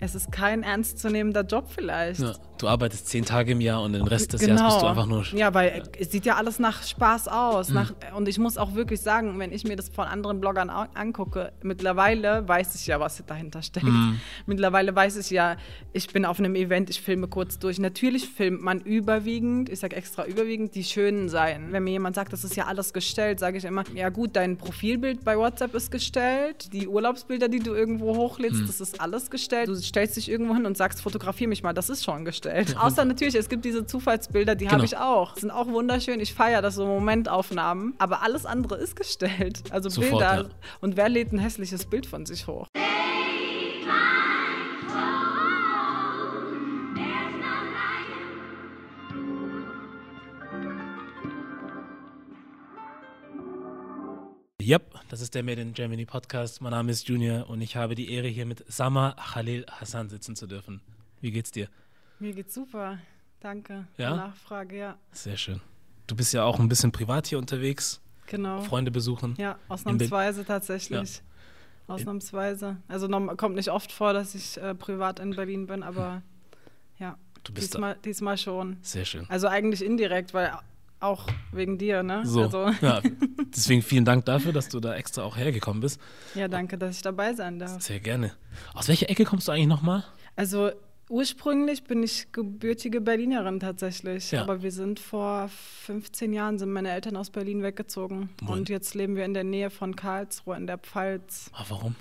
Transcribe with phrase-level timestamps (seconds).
[0.00, 2.20] Es ist kein ernstzunehmender Job vielleicht.
[2.20, 4.54] Ja, du arbeitest zehn Tage im Jahr und den Rest des genau.
[4.54, 5.24] Jahres bist du einfach nur.
[5.32, 7.70] Ja, weil es sieht ja alles nach Spaß aus.
[7.70, 7.74] Mhm.
[7.74, 11.50] Nach, und ich muss auch wirklich sagen, wenn ich mir das von anderen Bloggern angucke,
[11.64, 13.86] mittlerweile weiß ich ja, was dahinter steckt.
[13.86, 14.20] Mhm.
[14.46, 15.56] Mittlerweile weiß ich ja,
[15.92, 17.80] ich bin auf einem Event, ich filme kurz durch.
[17.80, 21.72] Natürlich filmt man überwiegend, ich sage extra überwiegend, die schönen Seiten.
[21.72, 24.58] Wenn mir jemand sagt, das ist ja alles gestellt, sage ich immer, ja gut, dein
[24.58, 28.66] Profilbild bei WhatsApp ist gestellt, die Urlaubsbilder, die du irgendwo hochlädst, mhm.
[28.68, 29.66] das ist alles gestellt.
[29.66, 32.70] Du stellst dich irgendwo hin und sagst, fotografiere mich mal, das ist schon gestellt.
[32.70, 32.80] Ja.
[32.80, 34.76] Außer natürlich, es gibt diese Zufallsbilder, die genau.
[34.76, 35.34] habe ich auch.
[35.34, 36.20] Die sind auch wunderschön.
[36.20, 37.94] Ich feiere das so Momentaufnahmen.
[37.98, 39.62] Aber alles andere ist gestellt.
[39.70, 40.42] Also Sofort, Bilder.
[40.42, 40.48] Ja.
[40.80, 42.66] Und wer lädt ein hässliches Bild von sich hoch?
[54.68, 56.60] Yep, das ist der Made in Germany Podcast.
[56.60, 60.36] Mein Name ist Junior und ich habe die Ehre, hier mit Sama Khalil Hassan sitzen
[60.36, 60.82] zu dürfen.
[61.22, 61.70] Wie geht's dir?
[62.18, 62.98] Mir geht's super.
[63.40, 63.86] Danke.
[63.96, 64.14] Ja?
[64.14, 64.98] Nachfrage, ja.
[65.10, 65.62] Sehr schön.
[66.06, 68.02] Du bist ja auch ein bisschen privat hier unterwegs.
[68.26, 68.60] Genau.
[68.60, 69.36] Freunde besuchen.
[69.38, 71.16] Ja, ausnahmsweise tatsächlich.
[71.16, 71.94] Ja.
[71.94, 72.76] Ausnahmsweise.
[72.88, 76.22] Also kommt nicht oft vor, dass ich äh, privat in Berlin bin, aber hm.
[76.98, 77.18] ja.
[77.42, 78.76] Du bist diesmal, diesmal schon.
[78.82, 79.24] Sehr schön.
[79.30, 80.52] Also eigentlich indirekt, weil
[81.00, 82.22] auch wegen dir, ne?
[82.24, 82.70] So, also.
[82.80, 83.00] ja.
[83.54, 86.00] Deswegen vielen Dank dafür, dass du da extra auch hergekommen bist.
[86.34, 87.80] Ja, danke, dass ich dabei sein darf.
[87.80, 88.32] Sehr gerne.
[88.74, 90.04] Aus welcher Ecke kommst du eigentlich nochmal?
[90.36, 90.70] Also
[91.08, 94.30] ursprünglich bin ich gebürtige Berlinerin tatsächlich.
[94.30, 94.42] Ja.
[94.42, 98.30] Aber wir sind vor 15 Jahren, sind meine Eltern aus Berlin weggezogen.
[98.42, 98.58] Moin.
[98.58, 101.50] Und jetzt leben wir in der Nähe von Karlsruhe in der Pfalz.
[101.54, 101.94] Ah, warum?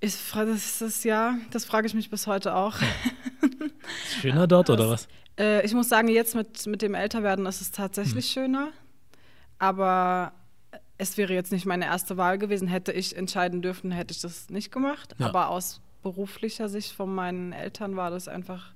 [0.00, 2.76] Ich, das ist ja, das frage ich mich bis heute auch.
[4.04, 5.08] Ist schöner dort oder was?
[5.38, 8.42] Äh, ich muss sagen, jetzt mit, mit dem Älterwerden ist es tatsächlich hm.
[8.42, 8.68] schöner.
[9.58, 10.32] Aber
[10.98, 12.68] es wäre jetzt nicht meine erste Wahl gewesen.
[12.68, 15.14] Hätte ich entscheiden dürfen, hätte ich das nicht gemacht.
[15.18, 15.26] Ja.
[15.26, 18.72] Aber aus beruflicher Sicht von meinen Eltern war das einfach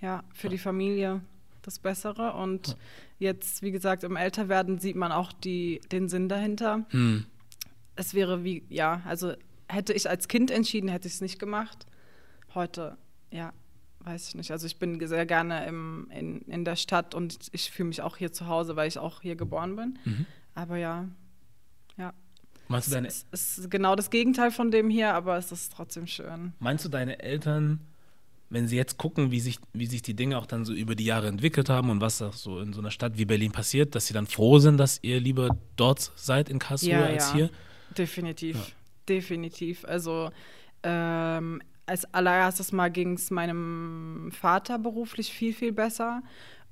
[0.00, 0.50] ja, für ja.
[0.52, 1.20] die Familie
[1.62, 2.32] das Bessere.
[2.34, 2.74] Und ja.
[3.18, 6.84] jetzt, wie gesagt, im Älterwerden sieht man auch die, den Sinn dahinter.
[6.90, 7.26] Hm.
[7.94, 9.34] Es wäre wie, ja, also
[9.68, 11.86] hätte ich als Kind entschieden, hätte ich es nicht gemacht.
[12.54, 12.96] Heute,
[13.30, 13.52] ja,
[14.04, 14.50] weiß ich nicht.
[14.50, 18.16] Also ich bin sehr gerne im, in, in der Stadt und ich fühle mich auch
[18.16, 19.98] hier zu Hause, weil ich auch hier geboren bin.
[20.04, 20.26] Mhm.
[20.54, 21.08] Aber ja,
[21.96, 22.12] ja.
[22.68, 25.72] Meinst du deine es, es ist genau das Gegenteil von dem hier, aber es ist
[25.72, 26.52] trotzdem schön.
[26.58, 27.80] Meinst du deine Eltern,
[28.50, 31.04] wenn sie jetzt gucken, wie sich, wie sich die Dinge auch dann so über die
[31.04, 34.06] Jahre entwickelt haben und was auch so in so einer Stadt wie Berlin passiert, dass
[34.06, 37.34] sie dann froh sind, dass ihr lieber dort seid in Karlsruhe ja, als ja.
[37.34, 37.50] hier?
[37.96, 38.66] Definitiv, ja.
[39.08, 39.84] definitiv.
[39.84, 40.30] Also
[40.82, 46.22] ähm, als allererstes Mal ging es meinem Vater beruflich viel, viel besser.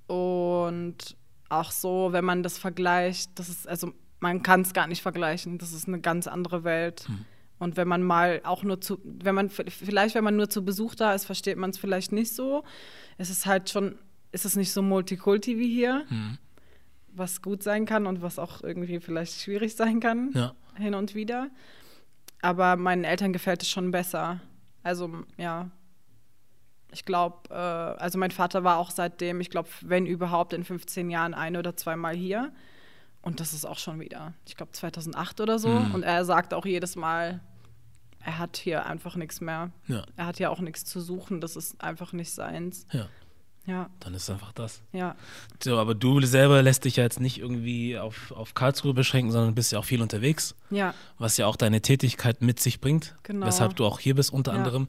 [0.06, 1.16] Und
[1.48, 5.59] auch so, wenn man das vergleicht, das ist, also man kann es gar nicht vergleichen.
[5.59, 7.06] Das ist eine ganz andere Welt.
[7.09, 7.25] Hm.
[7.59, 10.94] Und wenn man mal auch nur zu, wenn man, vielleicht, wenn man nur zu Besuch
[10.94, 12.65] da ist, versteht man es vielleicht nicht so.
[13.19, 13.98] Es ist halt schon,
[14.32, 16.38] ist es nicht so Multikulti wie hier, hm.
[17.12, 20.54] was gut sein kann und was auch irgendwie vielleicht schwierig sein kann, ja.
[20.77, 21.50] hin und wieder.
[22.41, 24.41] Aber meinen Eltern gefällt es schon besser.
[24.83, 25.71] Also ja,
[26.93, 31.11] ich glaube, äh, also mein Vater war auch seitdem, ich glaube, wenn überhaupt in 15
[31.11, 32.53] Jahren ein oder zweimal hier.
[33.23, 35.69] Und das ist auch schon wieder, ich glaube, 2008 oder so.
[35.69, 35.95] Mhm.
[35.95, 37.41] Und er sagt auch jedes Mal,
[38.21, 39.73] er hat hier einfach nichts mehr.
[39.89, 40.05] Ja.
[40.17, 42.87] Er hat ja auch nichts zu suchen, das ist einfach nicht seins.
[42.93, 43.09] Ja.
[43.66, 43.91] Ja.
[44.00, 44.82] Dann ist einfach das.
[44.93, 45.15] Ja.
[45.62, 49.54] So, aber du selber lässt dich ja jetzt nicht irgendwie auf, auf Karlsruhe beschränken, sondern
[49.54, 50.54] bist ja auch viel unterwegs.
[50.71, 50.94] Ja.
[51.19, 53.15] Was ja auch deine Tätigkeit mit sich bringt.
[53.22, 53.47] Genau.
[53.47, 54.59] Weshalb du auch hier bist, unter ja.
[54.59, 54.88] anderem.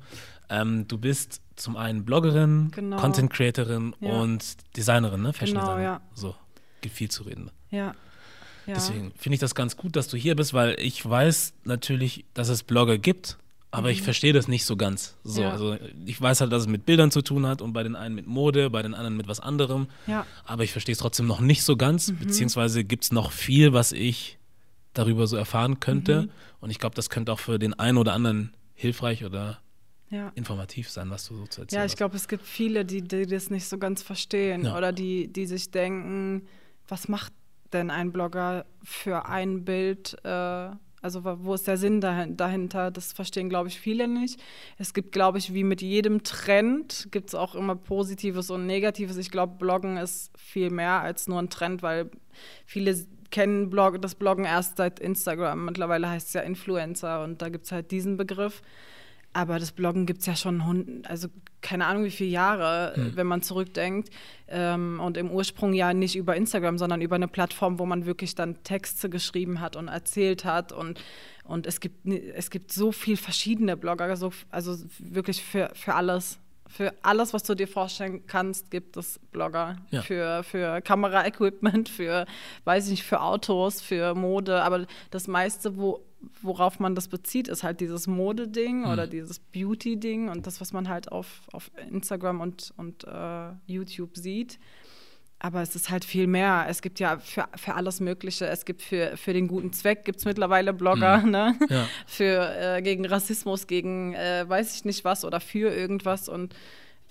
[0.49, 2.97] Ähm, du bist zum einen Bloggerin, genau.
[2.97, 4.11] Content Creatorin ja.
[4.13, 5.33] und Designerin, ne?
[5.33, 5.83] Fashion genau, Designerin.
[5.83, 6.01] Ja.
[6.13, 6.35] So,
[6.81, 7.51] gibt viel zu reden.
[7.69, 7.93] Ja.
[8.67, 8.75] Ja.
[8.75, 12.49] Deswegen finde ich das ganz gut, dass du hier bist, weil ich weiß natürlich, dass
[12.49, 13.37] es Blogger gibt,
[13.71, 13.93] aber mhm.
[13.93, 15.15] ich verstehe das nicht so ganz.
[15.23, 15.51] So, ja.
[15.51, 18.13] also ich weiß halt, dass es mit Bildern zu tun hat und bei den einen
[18.13, 19.87] mit Mode, bei den anderen mit was anderem.
[20.07, 20.25] Ja.
[20.43, 22.19] Aber ich verstehe es trotzdem noch nicht so ganz, mhm.
[22.19, 24.37] beziehungsweise gibt es noch viel, was ich
[24.93, 26.23] darüber so erfahren könnte.
[26.23, 26.29] Mhm.
[26.59, 29.59] Und ich glaube, das könnte auch für den einen oder anderen hilfreich oder
[30.09, 30.33] ja.
[30.35, 33.25] informativ sein, was du so zu erzählen Ja, ich glaube, es gibt viele, die, die,
[33.25, 34.77] das nicht so ganz verstehen ja.
[34.77, 36.45] oder die, die sich denken,
[36.89, 37.31] was macht
[37.71, 40.17] denn ein Blogger für ein Bild?
[40.25, 40.71] Äh,
[41.01, 42.91] also wo ist der Sinn dahinter?
[42.91, 44.39] Das verstehen, glaube ich, viele nicht.
[44.77, 49.17] Es gibt, glaube ich, wie mit jedem Trend, gibt es auch immer Positives und Negatives.
[49.17, 52.11] Ich glaube, Bloggen ist viel mehr als nur ein Trend, weil
[52.65, 52.95] viele
[53.31, 55.65] kennen Blog, das Bloggen erst seit Instagram.
[55.65, 58.61] Mittlerweile heißt es ja Influencer und da gibt es halt diesen Begriff.
[59.33, 61.27] Aber das Bloggen gibt es ja schon, also
[61.61, 63.15] keine Ahnung wie viele Jahre, mhm.
[63.15, 64.09] wenn man zurückdenkt.
[64.47, 68.35] Ähm, und im Ursprung ja nicht über Instagram, sondern über eine Plattform, wo man wirklich
[68.35, 70.73] dann Texte geschrieben hat und erzählt hat.
[70.73, 71.01] Und,
[71.45, 76.39] und es, gibt, es gibt so viel verschiedene Blogger, so, also wirklich für, für alles
[76.71, 79.75] für alles, was du dir vorstellen kannst, gibt es Blogger.
[79.89, 80.01] Ja.
[80.01, 82.25] Für, für Kameraequipment, für,
[82.63, 84.63] weiß ich nicht, für Autos, für Mode.
[84.63, 86.01] Aber das meiste, wo,
[86.41, 88.91] worauf man das bezieht, ist halt dieses Modeding mhm.
[88.91, 94.17] oder dieses Beauty-Ding und das, was man halt auf, auf Instagram und, und uh, YouTube
[94.17, 94.59] sieht.
[95.39, 96.67] Aber es ist halt viel mehr.
[96.69, 98.45] Es gibt ja für, für alles Mögliche.
[98.45, 101.31] Es gibt für, für den guten Zweck gibt es mittlerweile Blogger, mhm.
[101.31, 101.55] ne?
[101.67, 101.87] Ja.
[102.05, 106.29] Für äh, gegen Rassismus, gegen äh, weiß ich nicht was oder für irgendwas.
[106.29, 106.53] Und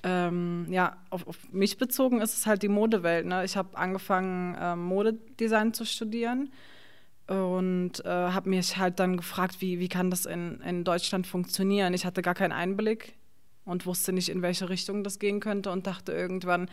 [0.04, 3.26] ähm, ja, auf, auf, mich bezogen ist es halt die Modewelt.
[3.26, 3.44] Ne?
[3.44, 6.50] Ich habe angefangen, äh, Modedesign zu studieren
[7.30, 11.94] und äh, habe mich halt dann gefragt, wie, wie kann das in, in Deutschland funktionieren.
[11.94, 13.14] Ich hatte gar keinen Einblick
[13.64, 16.68] und wusste nicht, in welche Richtung das gehen könnte und dachte irgendwann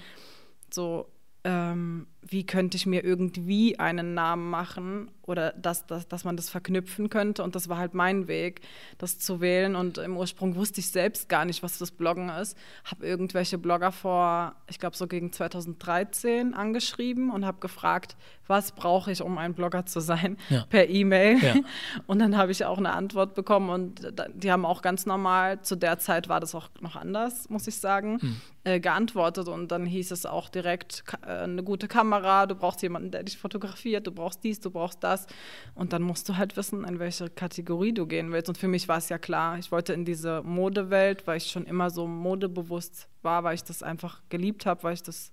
[0.71, 1.09] so,
[1.43, 6.49] ähm, wie könnte ich mir irgendwie einen Namen machen oder dass, dass, dass man das
[6.49, 7.43] verknüpfen könnte.
[7.43, 8.61] Und das war halt mein Weg,
[8.97, 9.75] das zu wählen.
[9.75, 12.57] Und im Ursprung wusste ich selbst gar nicht, was das Bloggen ist.
[12.85, 18.15] Habe irgendwelche Blogger vor, ich glaube so gegen 2013 angeschrieben und habe gefragt,
[18.47, 20.65] was brauche ich, um ein Blogger zu sein, ja.
[20.69, 21.37] per E-Mail.
[21.39, 21.55] Ja.
[22.07, 25.75] Und dann habe ich auch eine Antwort bekommen und die haben auch ganz normal, zu
[25.75, 28.41] der Zeit war das auch noch anders, muss ich sagen, hm.
[28.63, 29.49] äh, geantwortet.
[29.49, 33.37] Und dann hieß es auch direkt, äh, eine gute Kamera, du brauchst jemanden, der dich
[33.37, 35.27] fotografiert, du brauchst dies, du brauchst das.
[35.75, 38.49] Und dann musst du halt wissen, in welche Kategorie du gehen willst.
[38.49, 41.65] Und für mich war es ja klar, ich wollte in diese Modewelt, weil ich schon
[41.65, 45.31] immer so modebewusst war, weil ich das einfach geliebt habe, weil ich das,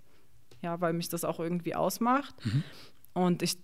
[0.63, 2.35] ja, weil mich das auch irgendwie ausmacht.
[2.45, 2.65] Mhm.
[3.13, 3.59] Und ich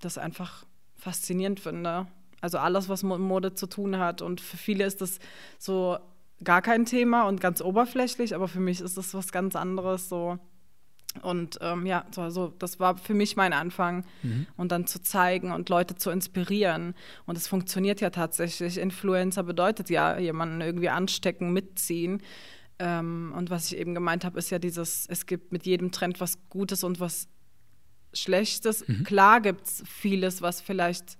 [0.00, 0.64] das einfach
[0.96, 2.06] faszinierend finde.
[2.40, 4.22] Also alles, was mit Mode zu tun hat.
[4.22, 5.18] Und für viele ist das
[5.58, 5.98] so
[6.44, 10.08] gar kein Thema und ganz oberflächlich, aber für mich ist das was ganz anderes.
[10.08, 10.38] So
[11.20, 14.04] und ähm, ja, so, also das war für mich mein Anfang.
[14.22, 14.46] Mhm.
[14.56, 16.94] Und dann zu zeigen und Leute zu inspirieren.
[17.26, 18.78] Und es funktioniert ja tatsächlich.
[18.78, 22.22] Influencer bedeutet ja, jemanden irgendwie anstecken, mitziehen.
[22.78, 26.20] Ähm, und was ich eben gemeint habe, ist ja dieses, es gibt mit jedem Trend
[26.20, 27.28] was Gutes und was
[28.12, 28.86] Schlechtes.
[28.86, 29.04] Mhm.
[29.04, 31.18] Klar gibt es vieles, was vielleicht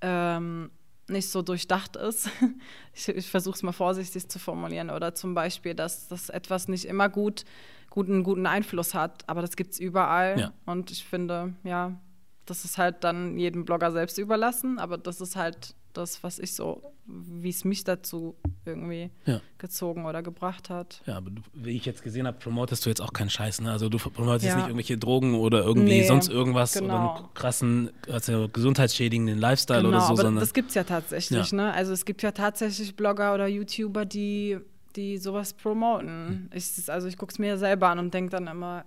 [0.00, 0.70] ähm,
[1.08, 2.30] nicht so durchdacht ist.
[2.94, 4.90] ich, ich versuche es mal vorsichtig zu formulieren.
[4.90, 7.46] Oder zum Beispiel, dass das etwas nicht immer gut ist
[7.90, 9.28] guten, guten Einfluss hat.
[9.28, 10.38] Aber das gibt es überall.
[10.38, 10.52] Ja.
[10.64, 12.00] Und ich finde, ja,
[12.46, 14.78] das ist halt dann jedem Blogger selbst überlassen.
[14.78, 19.40] Aber das ist halt das, was ich so, wie es mich dazu irgendwie ja.
[19.58, 21.02] gezogen oder gebracht hat.
[21.06, 23.72] Ja, aber du, wie ich jetzt gesehen habe, promotest du jetzt auch keinen Scheiß, ne?
[23.72, 24.56] Also du promotest ja.
[24.56, 26.84] nicht irgendwelche Drogen oder irgendwie nee, sonst irgendwas genau.
[26.84, 30.12] oder einen krassen, also gesundheitsschädigenden Lifestyle genau, oder so.
[30.12, 31.56] Aber sondern das gibt es ja tatsächlich, ja.
[31.56, 31.72] ne?
[31.72, 34.58] Also es gibt ja tatsächlich Blogger oder YouTuber, die
[34.96, 36.08] die sowas promoten.
[36.08, 36.50] Hm.
[36.54, 38.84] Ich, also ich gucke es mir selber an und denke dann immer,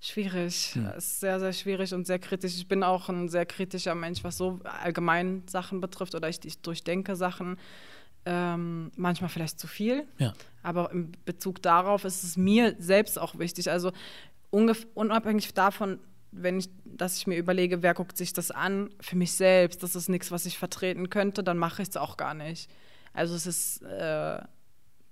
[0.00, 0.74] schwierig.
[0.74, 0.86] Hm.
[0.96, 2.56] Es ist sehr, sehr schwierig und sehr kritisch.
[2.56, 6.60] Ich bin auch ein sehr kritischer Mensch, was so allgemein Sachen betrifft oder ich, ich
[6.60, 7.58] durchdenke Sachen.
[8.28, 10.34] Ähm, manchmal vielleicht zu viel, ja.
[10.64, 13.70] aber in Bezug darauf ist es mir selbst auch wichtig.
[13.70, 13.92] Also
[14.50, 16.00] unabhängig davon,
[16.32, 19.94] wenn ich, dass ich mir überlege, wer guckt sich das an, für mich selbst, das
[19.94, 22.68] ist nichts, was ich vertreten könnte, dann mache ich es auch gar nicht.
[23.12, 24.40] Also es ist äh,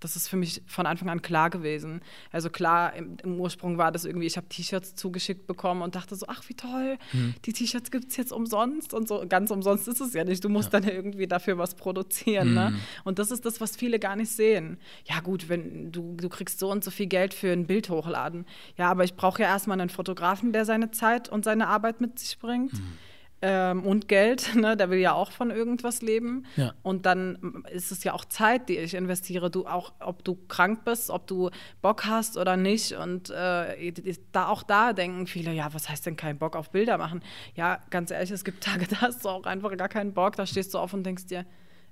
[0.05, 2.03] das ist für mich von Anfang an klar gewesen.
[2.31, 6.15] Also klar, im, im Ursprung war das irgendwie, ich habe T-Shirts zugeschickt bekommen und dachte
[6.15, 7.35] so, ach wie toll, mhm.
[7.47, 9.25] die T-Shirts gibt es jetzt umsonst und so.
[9.27, 10.45] Ganz umsonst ist es ja nicht.
[10.45, 10.81] Du musst ja.
[10.81, 12.53] dann irgendwie dafür was produzieren.
[12.53, 12.71] Ne?
[12.71, 12.77] Mhm.
[12.77, 12.83] Ne?
[13.05, 14.77] Und das ist das, was viele gar nicht sehen.
[15.07, 18.45] Ja gut, wenn du, du kriegst so und so viel Geld für ein Bild hochladen.
[18.77, 22.19] Ja, aber ich brauche ja erstmal einen Fotografen, der seine Zeit und seine Arbeit mit
[22.19, 22.75] sich bringt.
[22.75, 22.99] Mhm
[23.43, 24.77] ähm, und Geld, ne?
[24.77, 26.47] der will ja auch von irgendwas leben.
[26.57, 26.73] Ja.
[26.83, 29.51] Und dann ist es ja auch Zeit, die ich investiere.
[29.51, 31.51] Du auch, ob du krank bist, ob du
[31.83, 32.93] Bock hast oder nicht.
[32.93, 33.93] Und äh,
[34.33, 37.23] da auch da denken viele, ja, was heißt denn kein Bock auf Bilder machen?
[37.55, 40.37] Ja, ganz ehrlich, es gibt Tage, da hast du auch einfach gar keinen Bock.
[40.37, 41.45] Da stehst du auf und denkst dir,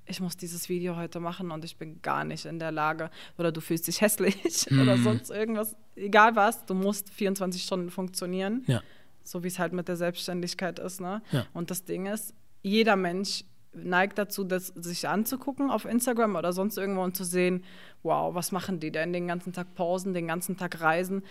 [0.07, 3.11] ich muss dieses Video heute machen und ich bin gar nicht in der Lage.
[3.37, 4.81] Oder du fühlst dich hässlich mhm.
[4.81, 5.77] oder sonst irgendwas.
[5.97, 8.65] Egal was, du musst 24 Stunden funktionieren.
[8.67, 8.81] Ja
[9.25, 11.01] so wie es halt mit der Selbstständigkeit ist.
[11.01, 11.23] Ne?
[11.31, 11.47] Ja.
[11.53, 16.77] Und das Ding ist, jeder Mensch neigt dazu, das sich anzugucken auf Instagram oder sonst
[16.77, 17.65] irgendwo und zu sehen,
[18.03, 21.23] wow, was machen die denn den ganzen Tag Pausen, den ganzen Tag reisen.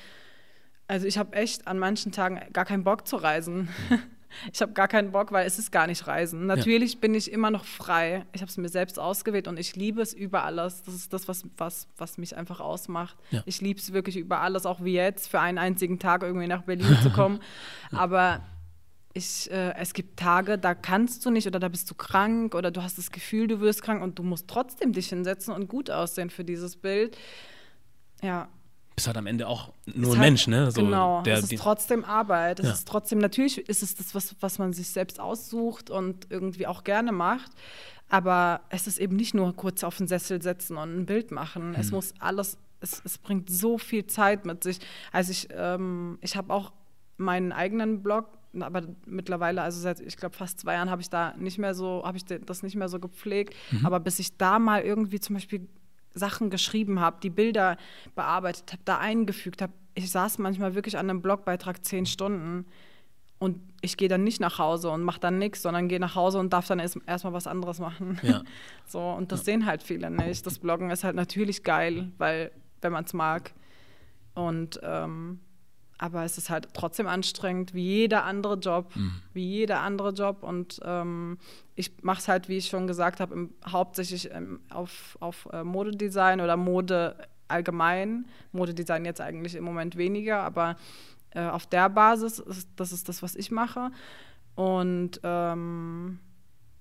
[0.87, 3.69] Also ich habe echt an manchen Tagen gar keinen Bock zu reisen.
[4.53, 6.45] Ich habe gar keinen Bock, weil es ist gar nicht Reisen.
[6.45, 6.99] Natürlich ja.
[6.99, 8.25] bin ich immer noch frei.
[8.33, 10.83] Ich habe es mir selbst ausgewählt und ich liebe es über alles.
[10.83, 13.17] Das ist das, was, was, was mich einfach ausmacht.
[13.31, 13.43] Ja.
[13.45, 16.63] Ich liebe es wirklich über alles, auch wie jetzt, für einen einzigen Tag irgendwie nach
[16.63, 17.39] Berlin zu kommen.
[17.91, 18.41] Aber
[19.13, 22.71] ich, äh, es gibt Tage, da kannst du nicht oder da bist du krank oder
[22.71, 25.89] du hast das Gefühl, du wirst krank und du musst trotzdem dich hinsetzen und gut
[25.89, 27.17] aussehen für dieses Bild.
[28.21, 28.49] Ja.
[28.95, 30.71] Bist halt am Ende auch nur ein halt, Mensch, ne?
[30.71, 32.59] So, genau, der, es ist trotzdem Arbeit.
[32.59, 32.73] Es ja.
[32.73, 36.83] ist trotzdem, natürlich ist es das, was, was man sich selbst aussucht und irgendwie auch
[36.83, 37.51] gerne macht.
[38.09, 41.69] Aber es ist eben nicht nur kurz auf den Sessel setzen und ein Bild machen.
[41.69, 41.75] Mhm.
[41.75, 44.79] Es muss alles, es, es bringt so viel Zeit mit sich.
[45.13, 46.73] Also ich, ähm, ich habe auch
[47.17, 48.25] meinen eigenen Blog
[48.59, 52.03] aber mittlerweile, also seit, ich glaube, fast zwei Jahren habe ich da nicht mehr so,
[52.03, 53.55] habe ich das nicht mehr so gepflegt.
[53.71, 53.85] Mhm.
[53.85, 55.67] Aber bis ich da mal irgendwie zum Beispiel
[56.13, 57.77] Sachen geschrieben habe, die Bilder
[58.15, 62.65] bearbeitet habe, da eingefügt habe, ich saß manchmal wirklich an einem Blogbeitrag zehn Stunden
[63.39, 66.37] und ich gehe dann nicht nach Hause und mache dann nichts, sondern gehe nach Hause
[66.37, 68.19] und darf dann erstmal erst was anderes machen.
[68.21, 68.43] Ja.
[68.85, 69.45] So, und das ja.
[69.45, 70.45] sehen halt viele nicht.
[70.45, 72.51] Das Bloggen ist halt natürlich geil, weil,
[72.81, 73.53] wenn man es mag.
[74.33, 75.39] Und ähm,
[76.01, 79.21] aber es ist halt trotzdem anstrengend, wie jeder andere Job, mhm.
[79.33, 80.41] wie jeder andere Job.
[80.41, 81.37] Und ähm,
[81.75, 86.41] ich mache es halt, wie ich schon gesagt habe, hauptsächlich ähm, auf, auf äh, Modedesign
[86.41, 87.15] oder Mode
[87.47, 88.25] allgemein.
[88.51, 90.75] Modedesign jetzt eigentlich im Moment weniger, aber
[91.35, 93.91] äh, auf der Basis, ist, das ist das, was ich mache.
[94.55, 96.17] Und ähm,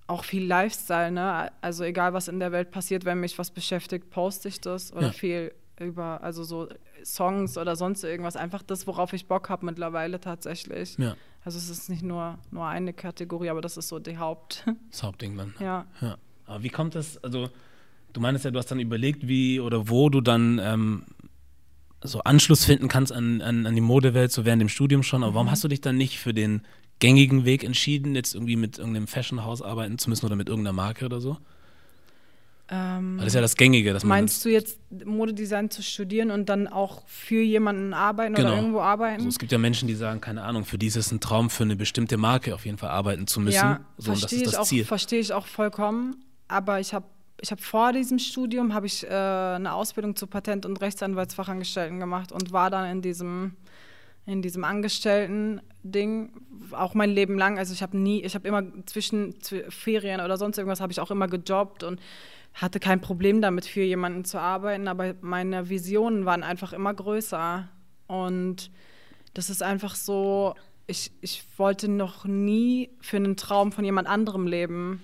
[0.07, 1.51] auch viel Lifestyle, ne?
[1.61, 5.07] Also egal, was in der Welt passiert, wenn mich was beschäftigt, poste ich das oder
[5.07, 5.13] ja.
[5.13, 6.69] viel über, also so
[7.03, 8.35] Songs oder sonst irgendwas.
[8.35, 10.97] Einfach das, worauf ich Bock habe mittlerweile tatsächlich.
[10.97, 11.15] Ja.
[11.43, 14.65] Also es ist nicht nur, nur eine Kategorie, aber das ist so die Haupt.
[14.91, 15.53] Das Hauptding dann.
[15.59, 15.85] Ja.
[16.01, 16.17] ja.
[16.45, 17.49] Aber wie kommt das, also
[18.13, 21.03] du meinst ja, du hast dann überlegt, wie oder wo du dann ähm,
[22.03, 25.23] so Anschluss finden kannst an, an, an die Modewelt, so während dem Studium schon.
[25.23, 25.35] Aber mhm.
[25.35, 26.61] warum hast du dich dann nicht für den
[26.99, 31.05] gängigen Weg entschieden, jetzt irgendwie mit irgendeinem Fashionhaus arbeiten zu müssen oder mit irgendeiner Marke
[31.05, 31.37] oder so?
[32.73, 33.91] Ähm, das ist ja das Gängige.
[33.91, 38.47] Dass meinst du jetzt Modedesign zu studieren und dann auch für jemanden arbeiten genau.
[38.47, 39.15] oder irgendwo arbeiten?
[39.15, 41.49] Also es gibt ja Menschen, die sagen, keine Ahnung, für die ist es ein Traum,
[41.49, 43.55] für eine bestimmte Marke auf jeden Fall arbeiten zu müssen.
[43.55, 46.15] Ja, so, verstehe ich, auch, verstehe ich auch vollkommen.
[46.47, 47.05] Aber ich habe
[47.41, 52.31] ich habe vor diesem Studium habe ich äh, eine Ausbildung zu Patent- und Rechtsanwaltsfachangestellten gemacht
[52.31, 53.53] und war dann in diesem
[54.27, 56.29] in diesem Angestellten-Ding
[56.73, 57.57] auch mein Leben lang.
[57.57, 59.33] Also ich habe nie, ich habe immer zwischen
[59.69, 61.99] Ferien oder sonst irgendwas habe ich auch immer gejobbt und
[62.53, 67.69] hatte kein Problem damit, für jemanden zu arbeiten, aber meine Visionen waren einfach immer größer.
[68.07, 68.71] Und
[69.33, 70.55] das ist einfach so,
[70.87, 75.01] ich, ich wollte noch nie für einen Traum von jemand anderem leben.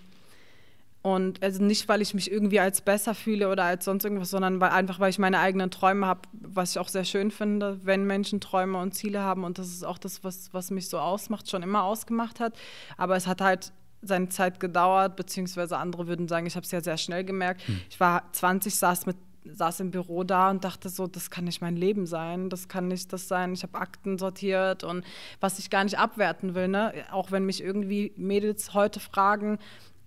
[1.01, 4.59] Und also nicht, weil ich mich irgendwie als besser fühle oder als sonst irgendwas, sondern
[4.59, 8.03] weil, einfach, weil ich meine eigenen Träume habe, was ich auch sehr schön finde, wenn
[8.03, 9.45] Menschen Träume und Ziele haben.
[9.45, 12.57] Und das ist auch das, was, was mich so ausmacht, schon immer ausgemacht hat.
[12.97, 16.81] Aber es hat halt seine Zeit gedauert, beziehungsweise andere würden sagen, ich habe es ja
[16.81, 17.67] sehr schnell gemerkt.
[17.67, 17.81] Hm.
[17.89, 19.17] Ich war 20, saß mit
[19.53, 22.87] saß im Büro da und dachte so, das kann nicht mein Leben sein, das kann
[22.87, 23.53] nicht das sein.
[23.53, 25.05] Ich habe Akten sortiert und
[25.39, 26.93] was ich gar nicht abwerten will, ne?
[27.11, 29.59] auch wenn mich irgendwie Mädels heute fragen,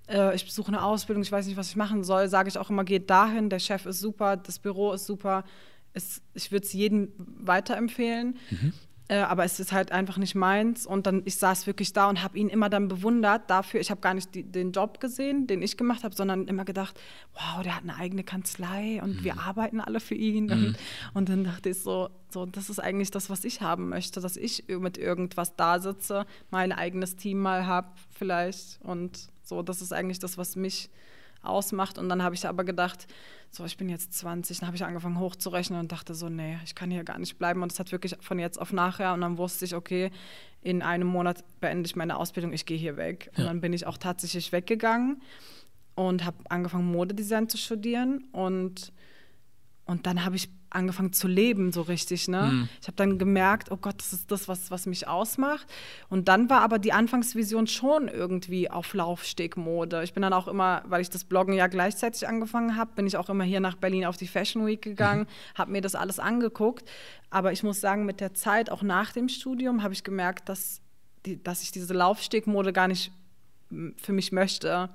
[0.08, 2.70] äh, ich besuche eine Ausbildung, ich weiß nicht, was ich machen soll, sage ich auch
[2.70, 5.44] immer, geht dahin, der Chef ist super, das Büro ist super,
[5.92, 8.38] es, ich würde es jedem weiterempfehlen.
[8.50, 8.72] Mhm.
[9.10, 10.86] Äh, aber es ist halt einfach nicht meins.
[10.86, 13.80] Und dann, ich saß wirklich da und habe ihn immer dann bewundert dafür.
[13.80, 17.00] Ich habe gar nicht die, den Job gesehen, den ich gemacht habe, sondern immer gedacht,
[17.34, 19.24] wow, der hat eine eigene Kanzlei und mhm.
[19.24, 20.44] wir arbeiten alle für ihn.
[20.44, 20.52] Mhm.
[20.52, 20.76] Und,
[21.14, 24.36] und, dann dachte ich so, so, das ist eigentlich das, was ich haben möchte, dass
[24.36, 28.78] ich mit irgendwas da sitze, mein eigenes Team mal habe vielleicht.
[28.84, 30.88] Und so, das ist eigentlich das, was mich
[31.42, 31.98] ausmacht.
[31.98, 33.06] Und dann habe ich aber gedacht,
[33.50, 36.74] so, ich bin jetzt 20, dann habe ich angefangen hochzurechnen und dachte so, nee, ich
[36.74, 37.62] kann hier gar nicht bleiben.
[37.62, 39.14] Und es hat wirklich von jetzt auf nachher.
[39.14, 40.10] Und dann wusste ich, okay,
[40.62, 43.30] in einem Monat beende ich meine Ausbildung, ich gehe hier weg.
[43.34, 43.42] Ja.
[43.42, 45.22] Und dann bin ich auch tatsächlich weggegangen
[45.94, 48.24] und habe angefangen, Modedesign zu studieren.
[48.32, 48.92] Und,
[49.90, 52.28] und dann habe ich angefangen zu leben, so richtig.
[52.28, 52.42] Ne?
[52.42, 52.68] Mhm.
[52.80, 55.66] Ich habe dann gemerkt, oh Gott, das ist das, was, was mich ausmacht.
[56.08, 60.04] Und dann war aber die Anfangsvision schon irgendwie auf Laufstegmode.
[60.04, 63.16] Ich bin dann auch immer, weil ich das Bloggen ja gleichzeitig angefangen habe, bin ich
[63.16, 65.58] auch immer hier nach Berlin auf die Fashion Week gegangen, mhm.
[65.58, 66.88] habe mir das alles angeguckt.
[67.30, 70.80] Aber ich muss sagen, mit der Zeit, auch nach dem Studium, habe ich gemerkt, dass,
[71.26, 73.10] die, dass ich diese Laufstegmode gar nicht
[73.96, 74.88] für mich möchte.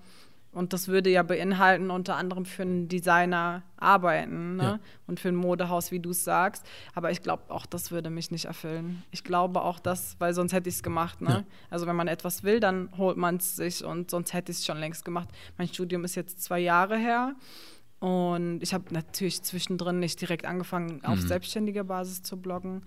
[0.56, 4.64] Und das würde ja beinhalten, unter anderem für einen Designer arbeiten ne?
[4.64, 4.80] ja.
[5.06, 6.66] und für ein Modehaus, wie du es sagst.
[6.94, 9.04] Aber ich glaube, auch das würde mich nicht erfüllen.
[9.12, 11.20] Ich glaube auch das, weil sonst hätte ich es gemacht.
[11.22, 11.30] Ne?
[11.30, 11.44] Ja.
[11.70, 14.66] Also wenn man etwas will, dann holt man es sich und sonst hätte ich es
[14.66, 15.28] schon längst gemacht.
[15.58, 17.36] Mein Studium ist jetzt zwei Jahre her.
[18.00, 21.28] Und ich habe natürlich zwischendrin nicht direkt angefangen, auf mhm.
[21.28, 22.86] selbstständiger Basis zu bloggen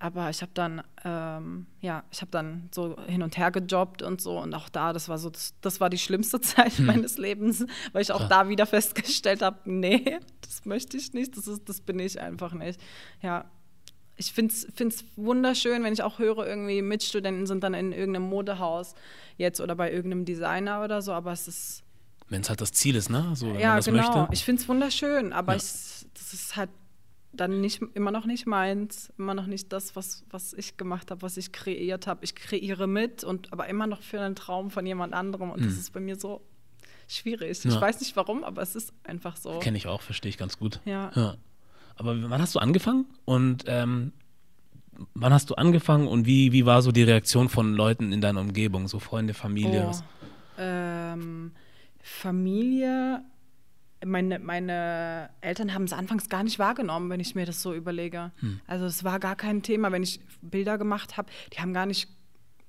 [0.00, 4.20] aber ich habe dann, ähm, ja, ich habe dann so hin und her gejobbt und
[4.20, 6.86] so und auch da, das war so, das, das war die schlimmste Zeit hm.
[6.86, 8.44] meines Lebens, weil ich auch Klar.
[8.44, 12.52] da wieder festgestellt habe, nee, das möchte ich nicht, das ist, das bin ich einfach
[12.52, 12.80] nicht.
[13.22, 13.46] Ja,
[14.18, 18.94] ich finde es wunderschön, wenn ich auch höre, irgendwie Mitstudenten sind dann in irgendeinem Modehaus
[19.36, 21.82] jetzt oder bei irgendeinem Designer oder so, aber es ist.
[22.28, 23.30] Wenn es halt das Ziel ist, ne?
[23.34, 23.96] So, wenn ja, man das genau.
[23.96, 24.28] möchte.
[24.32, 25.58] Ich finde es wunderschön, aber Ja.
[25.58, 26.70] ich, das ist halt
[27.32, 31.22] dann nicht, immer noch nicht meins, immer noch nicht das, was, was ich gemacht habe,
[31.22, 32.24] was ich kreiert habe.
[32.24, 35.74] Ich kreiere mit und aber immer noch für einen Traum von jemand anderem und das
[35.74, 36.42] ist bei mir so
[37.06, 37.64] schwierig.
[37.64, 37.70] Mhm.
[37.70, 37.76] Ja.
[37.76, 39.58] Ich weiß nicht warum, aber es ist einfach so.
[39.58, 40.80] Kenne ich auch, verstehe ich ganz gut.
[40.84, 41.36] Ja.
[41.96, 43.06] Aber wann hast du angefangen?
[43.24, 44.12] Und ähm,
[45.14, 48.40] wann hast du angefangen und wie, wie war so die Reaktion von Leuten in deiner
[48.40, 49.90] Umgebung, so Freunde, Familie?
[49.92, 50.00] Oh,
[50.58, 51.52] ähm,
[52.00, 53.22] Familie,
[54.04, 58.30] meine, meine Eltern haben es anfangs gar nicht wahrgenommen, wenn ich mir das so überlege.
[58.40, 58.60] Hm.
[58.66, 61.28] Also es war gar kein Thema, wenn ich Bilder gemacht habe.
[61.52, 62.08] Die haben gar nicht,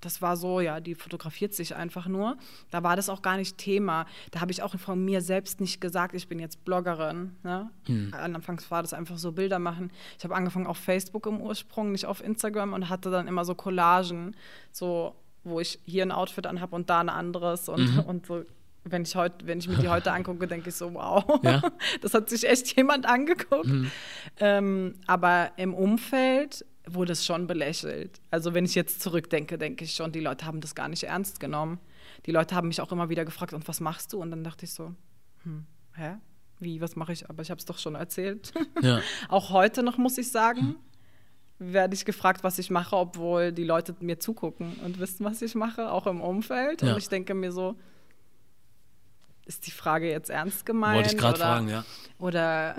[0.01, 2.37] das war so, ja, die fotografiert sich einfach nur.
[2.71, 4.05] Da war das auch gar nicht Thema.
[4.31, 7.35] Da habe ich auch von mir selbst nicht gesagt, ich bin jetzt Bloggerin.
[7.43, 7.69] Ne?
[7.85, 8.13] Hm.
[8.13, 9.91] Anfangs war das einfach so Bilder machen.
[10.17, 13.55] Ich habe angefangen auf Facebook im Ursprung, nicht auf Instagram und hatte dann immer so
[13.55, 14.35] Collagen,
[14.71, 17.99] so wo ich hier ein Outfit anhabe und da ein anderes und, Mhm.
[18.01, 18.43] und so.
[18.85, 21.61] Wenn ich, heut, wenn ich mir die heute angucke, denke ich so, wow, Ja?
[22.01, 23.69] das hat sich echt jemand angeguckt.
[24.39, 28.21] Ähm, aber im Umfeld wurde es schon belächelt.
[28.31, 31.39] Also wenn ich jetzt zurückdenke, denke ich schon, die Leute haben das gar nicht ernst
[31.39, 31.79] genommen.
[32.25, 34.21] Die Leute haben mich auch immer wieder gefragt, und was machst du?
[34.21, 34.93] Und dann dachte ich so,
[35.43, 36.15] hm, hä?
[36.59, 37.29] Wie, was mache ich?
[37.29, 38.51] Aber ich habe es doch schon erzählt.
[38.81, 39.01] Ja.
[39.27, 40.75] Auch heute noch, muss ich sagen,
[41.57, 45.55] werde ich gefragt, was ich mache, obwohl die Leute mir zugucken und wissen, was ich
[45.55, 46.81] mache, auch im Umfeld.
[46.81, 46.93] Ja.
[46.93, 47.75] Und ich denke mir so,
[49.49, 50.97] ist die Frage jetzt ernst gemeint?
[50.97, 51.83] Wollte ich gerade oder, fragen, ja.
[52.19, 52.75] Oder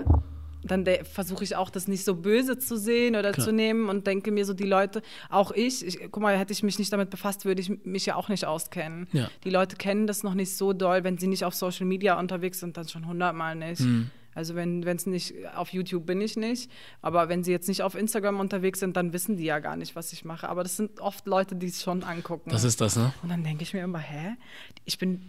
[0.63, 3.45] dann versuche ich auch, das nicht so böse zu sehen oder Klar.
[3.45, 6.63] zu nehmen und denke mir so, die Leute, auch ich, ich, guck mal, hätte ich
[6.63, 9.07] mich nicht damit befasst, würde ich mich ja auch nicht auskennen.
[9.11, 9.29] Ja.
[9.43, 12.59] Die Leute kennen das noch nicht so doll, wenn sie nicht auf Social Media unterwegs
[12.59, 13.79] sind, dann schon hundertmal nicht.
[13.79, 14.11] Hm.
[14.33, 17.95] Also wenn es nicht, auf YouTube bin ich nicht, aber wenn sie jetzt nicht auf
[17.95, 20.47] Instagram unterwegs sind, dann wissen die ja gar nicht, was ich mache.
[20.47, 22.49] Aber das sind oft Leute, die es schon angucken.
[22.49, 23.13] Das ist das, ne?
[23.23, 24.37] Und dann denke ich mir immer, hä?
[24.85, 25.21] Ich bin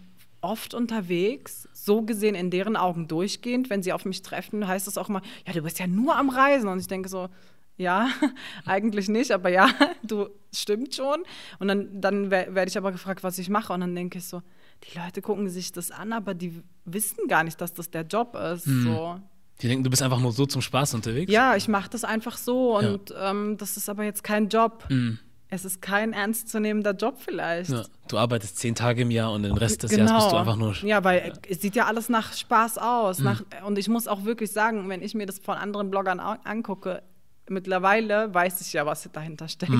[0.42, 3.70] oft unterwegs, so gesehen in deren Augen durchgehend.
[3.70, 6.28] Wenn sie auf mich treffen, heißt es auch mal, ja, du bist ja nur am
[6.28, 6.68] Reisen.
[6.68, 7.28] Und ich denke so,
[7.78, 8.08] ja,
[8.66, 9.68] eigentlich nicht, aber ja,
[10.02, 11.22] du stimmt schon.
[11.58, 13.72] Und dann, dann wer- werde ich aber gefragt, was ich mache.
[13.72, 14.42] Und dann denke ich so,
[14.84, 18.34] die Leute gucken sich das an, aber die wissen gar nicht, dass das der Job
[18.36, 18.64] ist.
[18.64, 19.18] So.
[19.60, 21.30] Die denken, du bist einfach nur so zum Spaß unterwegs?
[21.32, 24.84] Ja, ich mache das einfach so und ähm, das ist aber jetzt kein Job.
[24.90, 25.20] Mhm.
[25.54, 27.68] Es ist kein ernstzunehmender Job vielleicht.
[27.68, 27.84] Ja.
[28.08, 30.72] Du arbeitest zehn Tage im Jahr und den Rest des Jahres bist du einfach nur.
[30.72, 30.86] Genau.
[30.86, 33.18] Ja, weil es sieht ja alles nach Spaß aus.
[33.18, 37.02] Nach, und ich muss auch wirklich sagen, wenn ich mir das von anderen Bloggern angucke,
[37.50, 39.74] mittlerweile weiß ich ja, was dahinter steckt.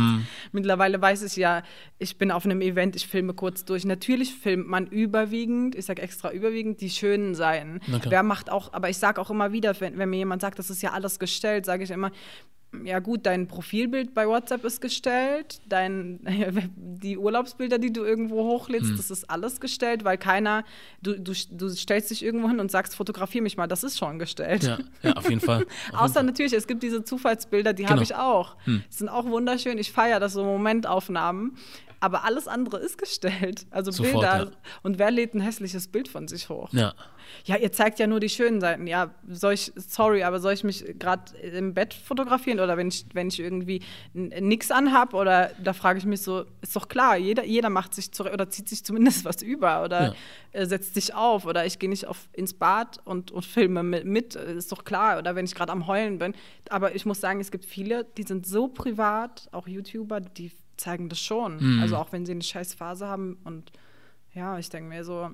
[0.53, 1.63] Mittlerweile weiß ich ja,
[1.99, 3.87] ich bin auf einem Event, ich filme kurz durch.
[3.87, 7.81] Natürlich filmt man überwiegend, ich sage extra überwiegend, die schönen Seiten.
[7.81, 8.03] Klar.
[8.09, 10.69] Wer macht auch, aber ich sage auch immer wieder, wenn, wenn mir jemand sagt, das
[10.69, 12.11] ist ja alles gestellt, sage ich immer,
[12.85, 16.21] ja gut, dein Profilbild bei WhatsApp ist gestellt, dein,
[16.77, 18.97] die Urlaubsbilder, die du irgendwo hochlädst, Hm.
[18.97, 20.65] das ist alles gestellt, weil keiner,
[21.03, 24.19] du, du, du stellst dich irgendwo hin und sagst, fotografier mich mal, das ist schon
[24.19, 24.65] gestellt.
[24.65, 25.67] Ja, ja, auf jeden Fall.
[25.93, 28.03] Auf Außer natürlich, es gibt diese Zufallsbilder, die habe Genau.
[28.03, 28.57] ich auch.
[28.65, 28.83] Hm.
[28.91, 31.57] Die sind auch wunderschön, ich feiere das so Momentaufnahmen.
[32.03, 33.65] Aber alles andere ist gestellt.
[33.71, 34.45] Also Sofort, Bilder.
[34.47, 34.51] ja.
[34.83, 36.69] Und wer lädt ein hässliches Bild von sich hoch?
[36.73, 36.95] Ja.
[37.45, 38.89] Ja, ihr zeigt ja nur die schönen Seiten.
[38.89, 43.07] Ja, soll ich, sorry, aber soll ich mich gerade im Bett fotografieren oder wenn ich,
[43.15, 43.83] wenn ich irgendwie
[44.15, 47.95] n- nix anhab oder da frage ich mich so, ist doch klar, jeder, jeder macht
[47.95, 50.15] sich zurecht oder zieht sich zumindest was über oder Ja.
[50.61, 54.05] äh, setzt sich auf oder ich gehe nicht auf, ins Bad und, und filme mit,
[54.05, 55.19] mit, ist doch klar.
[55.19, 56.35] Oder wenn ich gerade am Heulen bin.
[56.69, 60.51] Aber ich muss sagen, es gibt viele, die sind so privat, auch YouTuber, die
[60.83, 61.57] zeigen das schon.
[61.59, 61.83] Mhm.
[61.83, 63.73] Also auch wenn sie eine scheiß Phase haben und
[64.35, 65.31] ja, ich denke mir so,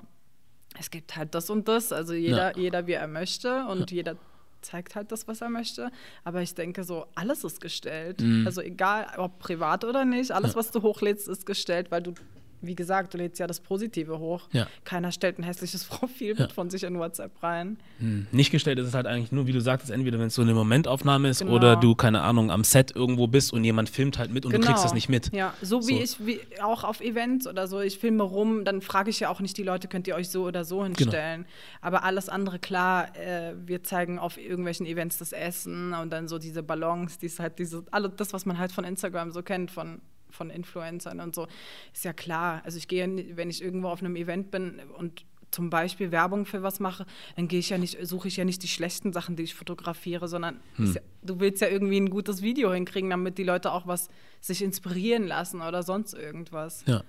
[0.77, 1.91] es gibt halt das und das.
[1.91, 4.15] Also jeder, jeder wie er möchte und jeder
[4.61, 5.91] zeigt halt das, was er möchte.
[6.23, 8.21] Aber ich denke so, alles ist gestellt.
[8.21, 8.45] Mhm.
[8.45, 12.13] Also egal, ob privat oder nicht, alles, was du hochlädst, ist gestellt, weil du,
[12.61, 14.47] wie gesagt, du lädst ja das Positive hoch.
[14.51, 14.67] Ja.
[14.83, 16.53] Keiner stellt ein hässliches Profilbild Ja.
[16.53, 17.77] von sich in WhatsApp rein.
[17.99, 18.27] Hm.
[18.31, 20.53] Nicht gestellt ist es halt eigentlich nur, wie du sagtest, entweder wenn es so eine
[20.53, 21.53] Momentaufnahme ist Genau.
[21.53, 24.59] oder du, keine Ahnung, am Set irgendwo bist und jemand filmt halt mit und du
[24.59, 25.31] kriegst das nicht mit.
[25.33, 26.23] Ja, so wie So.
[26.23, 29.39] ich wie auch auf Events oder so, ich filme rum, dann frage ich ja auch
[29.39, 30.85] nicht die Leute, könnt ihr euch so oder so Genau.
[30.97, 31.45] hinstellen.
[31.81, 36.37] Aber alles andere, klar, äh, wir zeigen auf irgendwelchen Events das Essen und dann so
[36.39, 39.71] diese Ballons, die ist halt diese, alles das, was man halt von Instagram so kennt,
[39.71, 41.47] von von Influencern und so,
[41.93, 42.61] ist ja klar.
[42.65, 46.61] Also ich gehe, wenn ich irgendwo auf einem Event bin und zum Beispiel Werbung für
[46.61, 49.41] was mache, dann gehe ich ja nicht, suche ich ja nicht die schlechten Sachen, die
[49.43, 50.93] ich fotografiere, sondern Hm.
[50.93, 54.09] ja, du willst ja irgendwie ein gutes Video hinkriegen, damit die Leute auch was
[54.41, 56.83] sich inspirieren lassen oder sonst irgendwas.
[56.85, 57.03] Ja.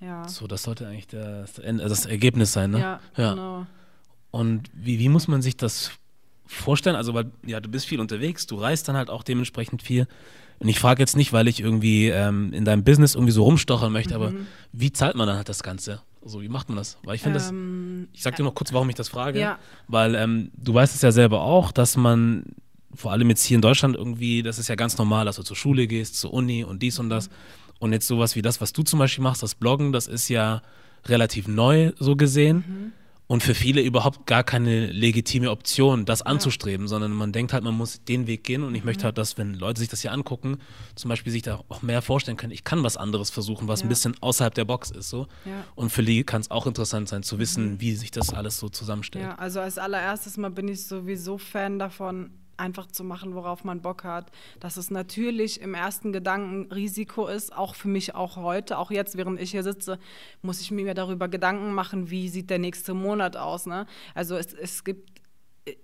[0.00, 0.28] Ja.
[0.28, 2.80] So, das sollte eigentlich das, Ende- das Ergebnis sein, ne?
[2.80, 3.66] Ja, genau.
[4.30, 5.90] Und wie, wie muss man sich das
[6.44, 6.96] vorstellen?
[6.96, 10.06] Also, weil, ja, du bist viel unterwegs, du reist dann halt auch dementsprechend viel.
[10.58, 13.92] Und ich frage jetzt nicht, weil ich irgendwie ähm, in deinem Business irgendwie so rumstochern
[13.92, 14.22] möchte, mhm.
[14.22, 14.32] aber
[14.72, 16.00] wie zahlt man dann halt das Ganze?
[16.22, 16.98] Also, wie macht man das?
[17.04, 19.38] Weil ich finde ähm, das, ich sag dir noch kurz, warum ich das frage.
[19.38, 19.58] Ja.
[19.86, 22.44] Weil ähm, du weißt es ja selber auch, dass man
[22.94, 25.56] vor allem jetzt hier in Deutschland irgendwie, das ist ja ganz normal, dass du zur
[25.56, 27.28] Schule gehst, zur Uni und dies und das.
[27.78, 30.62] Und jetzt sowas wie das, was du zum Beispiel machst, das Bloggen, das ist ja
[31.04, 32.64] relativ neu so gesehen.
[32.66, 32.92] Mhm
[33.26, 36.26] und für viele überhaupt gar keine legitime Option, das ja.
[36.26, 38.86] anzustreben, sondern man denkt halt, man muss den Weg gehen und ich mhm.
[38.86, 40.58] möchte halt, dass, wenn Leute sich das hier angucken,
[40.94, 43.86] zum Beispiel sich da auch mehr vorstellen können, ich kann was anderes versuchen, was ja.
[43.86, 45.08] ein bisschen außerhalb der Box ist.
[45.08, 45.26] So.
[45.44, 45.64] Ja.
[45.74, 47.80] Und für die kann es auch interessant sein zu wissen, mhm.
[47.80, 49.24] wie sich das alles so zusammenstellt.
[49.24, 53.82] Ja, also als allererstes mal bin ich sowieso Fan davon, einfach zu machen, worauf man
[53.82, 54.30] Bock hat.
[54.60, 59.16] Dass es natürlich im ersten Gedanken Risiko ist, auch für mich auch heute, auch jetzt,
[59.16, 59.98] während ich hier sitze,
[60.42, 63.66] muss ich mir darüber Gedanken machen, wie sieht der nächste Monat aus.
[63.66, 63.86] Ne?
[64.14, 65.16] Also es, es gibt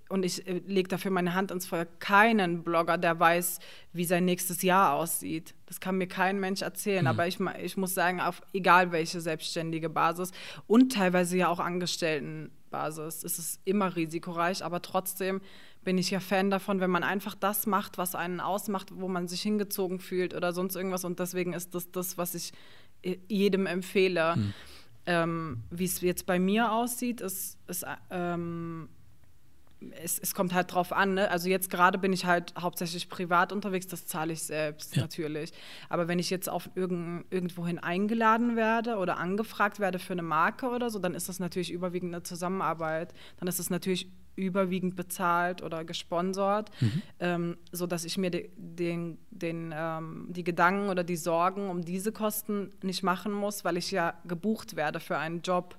[0.09, 3.59] und ich äh, lege dafür meine Hand ins Feuer, keinen Blogger, der weiß,
[3.93, 5.55] wie sein nächstes Jahr aussieht.
[5.67, 7.03] Das kann mir kein Mensch erzählen.
[7.03, 7.09] Mhm.
[7.09, 10.31] Aber ich, ich muss sagen, auf egal welche selbstständige Basis
[10.67, 15.41] und teilweise ja auch Angestelltenbasis ist es immer risikoreich, aber trotzdem
[15.85, 19.29] bin ich ja Fan davon, wenn man einfach das macht, was einen ausmacht, wo man
[19.29, 21.05] sich hingezogen fühlt oder sonst irgendwas.
[21.05, 22.53] Und deswegen ist das das, was ich
[23.03, 24.37] äh, jedem empfehle.
[24.37, 24.55] Mhm.
[25.05, 28.89] Ähm, Wie es jetzt bei mir aussieht, ist, ist ähm,
[30.01, 31.15] es, es, kommt halt drauf an.
[31.15, 31.29] Ne?
[31.31, 35.03] Also jetzt gerade bin ich halt hauptsächlich privat unterwegs, das zahle ich selbst ja.
[35.03, 35.53] natürlich.
[35.89, 40.69] Aber wenn ich jetzt auf irgend, irgendwohin eingeladen werde oder angefragt werde für eine Marke
[40.69, 43.13] oder so, dann ist das natürlich überwiegend eine Zusammenarbeit.
[43.39, 47.03] Dann ist es natürlich überwiegend bezahlt oder gesponsert, mhm.
[47.21, 52.13] ähm, sodass ich mir de, den, den, ähm, die Gedanken oder die Sorgen um diese
[52.13, 55.77] Kosten nicht machen muss, weil ich ja gebucht werde für einen Job.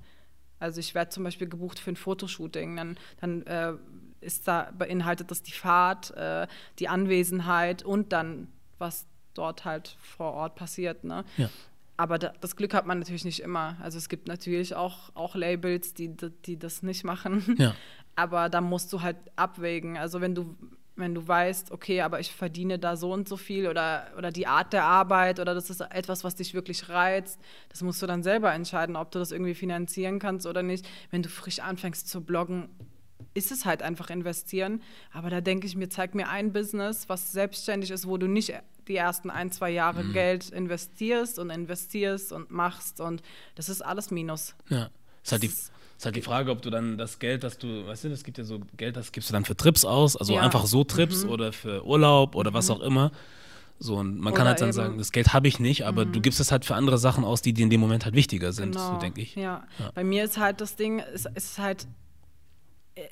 [0.60, 3.74] Also ich werde zum Beispiel gebucht für ein Fotoshooting, dann, dann äh,
[4.22, 6.48] ist da beinhaltet das die Fahrt, äh,
[6.80, 11.04] die Anwesenheit und dann was dort halt vor Ort passiert.
[11.04, 11.26] Ne?
[11.38, 11.50] Ja.
[11.96, 13.78] Aber da, das Glück hat man natürlich nicht immer.
[13.82, 17.56] Also es gibt natürlich auch, auch Labels, die, die das nicht machen.
[17.58, 17.76] Ja.
[18.16, 19.98] Aber da musst du halt abwägen.
[19.98, 20.56] Also wenn du,
[20.96, 24.48] wenn du weißt, okay, aber ich verdiene da so und so viel oder, oder die
[24.48, 28.22] Art der Arbeit oder das ist etwas, was dich wirklich reizt, das musst du dann
[28.22, 30.88] selber entscheiden, ob du das irgendwie finanzieren kannst oder nicht.
[31.10, 32.70] Wenn du frisch anfängst zu bloggen,
[33.34, 34.82] ist es halt einfach investieren.
[35.12, 38.54] Aber da denke ich mir, zeig mir ein Business, was selbstständig ist, wo du nicht
[38.88, 40.14] die ersten ein, zwei Jahre mhm.
[40.14, 43.22] Geld investierst und investierst und machst und
[43.56, 44.56] das ist alles Minus.
[44.70, 44.90] Ja,
[45.24, 45.52] ist halt die
[45.98, 48.38] ist halt die Frage, ob du dann das Geld, das du, weißt du, es gibt
[48.38, 50.42] ja so Geld, das gibst du dann für Trips aus, also ja.
[50.42, 51.30] einfach so Trips mhm.
[51.30, 52.56] oder für Urlaub oder mhm.
[52.56, 53.12] was auch immer.
[53.80, 56.14] So, und man oder kann halt dann sagen, das Geld habe ich nicht, aber mhm.
[56.14, 58.54] du gibst es halt für andere Sachen aus, die dir in dem Moment halt wichtiger
[58.54, 58.94] sind, genau.
[58.94, 59.36] so denke ich.
[59.36, 59.66] Ja.
[59.80, 59.92] ja.
[59.94, 61.88] bei mir ist halt das Ding, es ist halt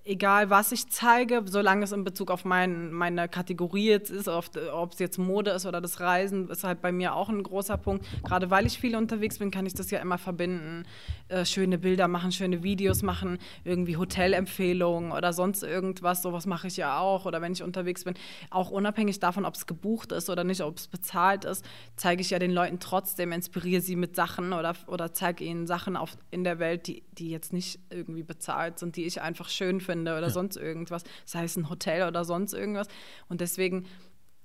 [0.05, 4.93] egal was ich zeige, solange es in Bezug auf mein, meine Kategorie jetzt ist, ob
[4.93, 8.05] es jetzt Mode ist oder das Reisen, ist halt bei mir auch ein großer Punkt.
[8.23, 10.83] Gerade weil ich viel unterwegs bin, kann ich das ja immer verbinden.
[11.29, 16.21] Äh, schöne Bilder machen, schöne Videos machen, irgendwie Hotelempfehlungen oder sonst irgendwas.
[16.21, 17.25] Sowas mache ich ja auch.
[17.25, 18.13] Oder wenn ich unterwegs bin,
[18.51, 21.65] auch unabhängig davon, ob es gebucht ist oder nicht, ob es bezahlt ist,
[21.95, 25.97] zeige ich ja den Leuten trotzdem, inspiriere sie mit Sachen oder, oder zeige ihnen Sachen
[25.97, 29.70] auf, in der Welt, die, die jetzt nicht irgendwie bezahlt sind, die ich einfach schön
[29.71, 30.29] schön finde oder ja.
[30.29, 32.87] sonst irgendwas, sei es ein Hotel oder sonst irgendwas.
[33.29, 33.85] Und deswegen,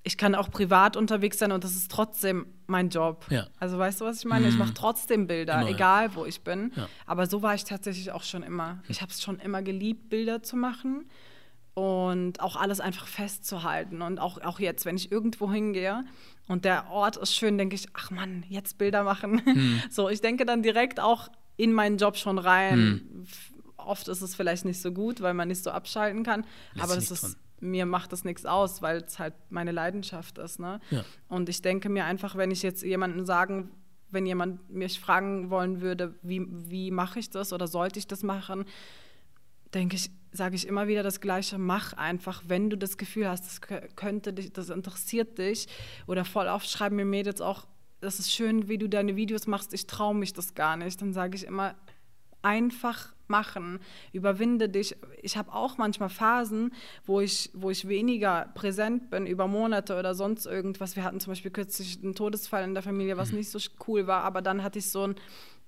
[0.02, 3.26] ich kann auch privat unterwegs sein und das ist trotzdem mein Job.
[3.30, 3.46] Ja.
[3.58, 4.46] Also weißt du, was ich meine?
[4.46, 4.52] Mhm.
[4.52, 6.72] Ich mache trotzdem Bilder, genau, egal wo ich bin.
[7.06, 8.82] Aber so war ich tatsächlich auch schon immer.
[8.88, 11.06] Ich habe es schon immer geliebt, Bilder zu machen
[11.74, 14.02] und auch alles einfach festzuhalten.
[14.02, 16.04] Und auch, auch jetzt, wenn ich irgendwo hingehe
[16.46, 19.42] und der Ort ist schön, denke ich, ach Mann, jetzt Bilder machen.
[19.44, 19.82] Mhm.
[19.90, 22.78] So, ich denke dann direkt auch in meinen Job schon rein.
[22.78, 23.26] Mhm
[23.86, 26.44] oft ist es vielleicht nicht so gut, weil man nicht so abschalten kann.
[26.74, 30.58] Lässt aber das ist, mir macht das nichts aus, weil es halt meine Leidenschaft ist.
[30.60, 30.80] Ne?
[30.90, 31.04] Ja.
[31.28, 33.70] Und ich denke mir einfach, wenn ich jetzt jemanden sagen,
[34.10, 38.22] wenn jemand mich fragen wollen würde, wie, wie mache ich das oder sollte ich das
[38.22, 38.64] machen,
[39.74, 43.44] denke ich, sage ich immer wieder das Gleiche, mach einfach, wenn du das Gefühl hast,
[43.46, 43.60] das
[43.96, 45.66] könnte dich, das interessiert dich.
[46.06, 47.66] Oder voll oft schreiben mir Mädels auch,
[48.00, 51.00] das ist schön, wie du deine Videos machst, ich traue mich das gar nicht.
[51.00, 51.74] Dann sage ich immer,
[52.42, 53.80] einfach machen,
[54.12, 54.96] überwinde dich.
[55.22, 56.72] Ich habe auch manchmal Phasen,
[57.04, 60.96] wo ich, wo ich weniger präsent bin, über Monate oder sonst irgendwas.
[60.96, 63.38] Wir hatten zum Beispiel kürzlich einen Todesfall in der Familie, was mhm.
[63.38, 65.16] nicht so cool war, aber dann hatte ich so ein,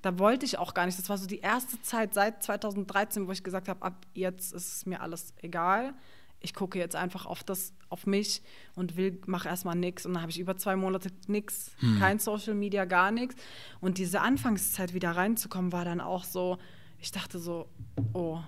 [0.02, 0.98] da wollte ich auch gar nicht.
[0.98, 4.76] Das war so die erste Zeit seit 2013, wo ich gesagt habe, ab jetzt ist
[4.76, 5.94] es mir alles egal.
[6.40, 8.42] Ich gucke jetzt einfach auf das, auf mich
[8.76, 10.06] und will, mache erstmal nichts.
[10.06, 11.98] Und dann habe ich über zwei Monate nichts, hm.
[11.98, 13.34] kein Social Media, gar nichts.
[13.80, 16.58] Und diese Anfangszeit wieder reinzukommen, war dann auch so,
[17.00, 17.68] ich dachte so,
[18.12, 18.38] oh,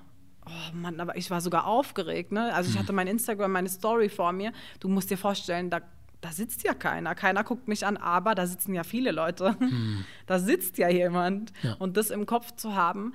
[0.46, 2.52] oh Mann, aber ich war sogar aufgeregt, ne?
[2.54, 2.82] Also ich Hm.
[2.82, 4.52] hatte mein Instagram, meine Story vor mir.
[4.80, 5.80] Du musst dir vorstellen, da,
[6.20, 7.14] da sitzt ja keiner.
[7.14, 9.56] Keiner guckt mich an, aber da sitzen ja viele Leute.
[10.26, 11.50] Da sitzt ja jemand.
[11.62, 11.70] Hm.
[11.70, 11.76] Ja.
[11.78, 13.14] Und das im Kopf zu haben,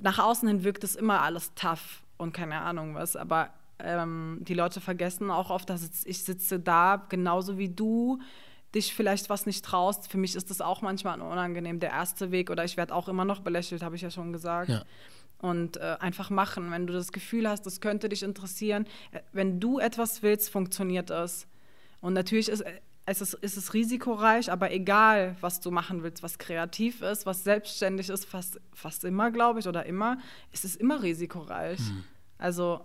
[0.00, 4.54] nach außen hin wirkt es immer alles tough und keine Ahnung was, aber ähm, die
[4.54, 8.20] Leute vergessen auch oft, dass ich sitze da genauso wie du
[8.74, 10.10] dich vielleicht was nicht traust.
[10.10, 13.24] Für mich ist das auch manchmal unangenehm, der erste Weg oder ich werde auch immer
[13.24, 14.70] noch belächelt, habe ich ja schon gesagt.
[14.70, 14.84] Ja.
[15.38, 18.86] Und äh, einfach machen, wenn du das Gefühl hast, das könnte dich interessieren.
[19.10, 21.46] Äh, Wenn du etwas willst, funktioniert es.
[22.00, 26.22] Und natürlich ist äh, es, ist, ist es risikoreich, aber egal, was du machen willst,
[26.22, 30.18] was kreativ ist, was selbstständig ist, fast, fast immer, glaube ich, oder immer,
[30.52, 31.80] ist es immer risikoreich.
[32.38, 32.80] Also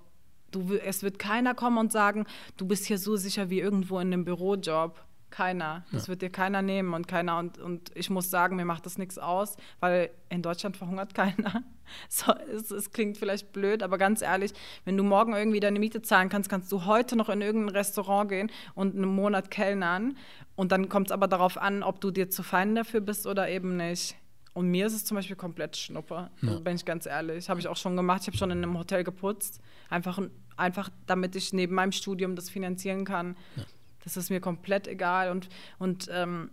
[0.52, 2.26] du, es wird keiner kommen und sagen,
[2.58, 5.02] du bist hier so sicher wie irgendwo in einem Bürojob.
[5.30, 5.86] Keiner.
[5.92, 7.38] Das wird dir keiner nehmen und keiner.
[7.38, 11.64] Und, und ich muss sagen, mir macht das nichts aus, weil in Deutschland verhungert keiner.
[12.08, 14.54] So, es, es klingt vielleicht blöd, aber ganz ehrlich,
[14.86, 18.30] wenn du morgen irgendwie deine Miete zahlen kannst, kannst du heute noch in irgendein Restaurant
[18.30, 20.16] gehen und einen Monat kellnern.
[20.56, 23.50] Und dann kommt es aber darauf an, ob du dir zu fein dafür bist oder
[23.50, 24.16] eben nicht.
[24.54, 26.60] Und mir ist es zum Beispiel komplett Schnuppe, Ja.
[26.60, 27.50] bin ich ganz ehrlich.
[27.50, 28.22] Habe ich auch schon gemacht.
[28.24, 29.62] Ich habe schon in einem Hotel geputzt.
[29.90, 30.20] Einfach,
[30.58, 33.38] einfach damit ich neben meinem Studium das finanzieren kann.
[34.04, 35.32] Das ist mir komplett egal.
[35.32, 36.52] Und, und ähm,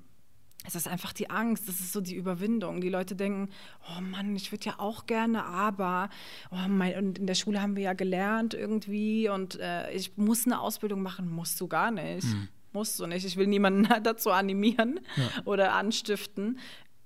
[0.66, 2.80] es ist einfach die Angst, das ist so die Überwindung.
[2.80, 3.50] Die Leute denken,
[3.88, 6.10] oh Mann, ich würde ja auch gerne, aber
[6.50, 10.46] oh mein, und in der Schule haben wir ja gelernt irgendwie und äh, ich muss
[10.46, 12.26] eine Ausbildung machen, musst du gar nicht.
[12.72, 13.24] Musst du nicht.
[13.24, 15.00] Ich will niemanden dazu animieren
[15.46, 16.58] oder anstiften.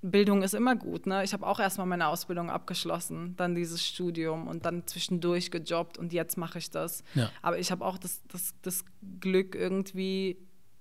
[0.03, 1.07] Bildung ist immer gut.
[1.07, 1.23] Ne?
[1.25, 6.13] Ich habe auch erstmal meine Ausbildung abgeschlossen, dann dieses Studium und dann zwischendurch gejobbt und
[6.13, 7.05] jetzt mache ich das.
[7.15, 7.31] Ja.
[7.43, 8.85] Aber ich habe auch das, das, das
[9.21, 10.39] Glück irgendwie,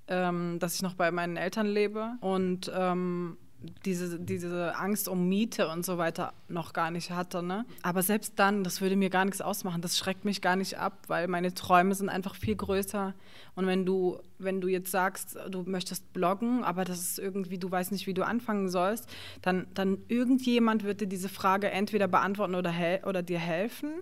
[0.07, 3.37] ähm, dass ich noch bei meinen Eltern lebe und ähm,
[3.85, 7.43] diese, diese Angst um Miete und so weiter noch gar nicht hatte.
[7.43, 7.65] Ne?
[7.81, 9.81] Aber selbst dann, das würde mir gar nichts ausmachen.
[9.81, 13.13] Das schreckt mich gar nicht ab, weil meine Träume sind einfach viel größer.
[13.55, 17.69] Und wenn du, wenn du jetzt sagst, du möchtest bloggen, aber das ist irgendwie, du
[17.69, 19.09] weißt nicht, wie du anfangen sollst,
[19.41, 24.01] dann, dann irgendjemand wird dir diese Frage entweder beantworten oder, hel oder dir helfen.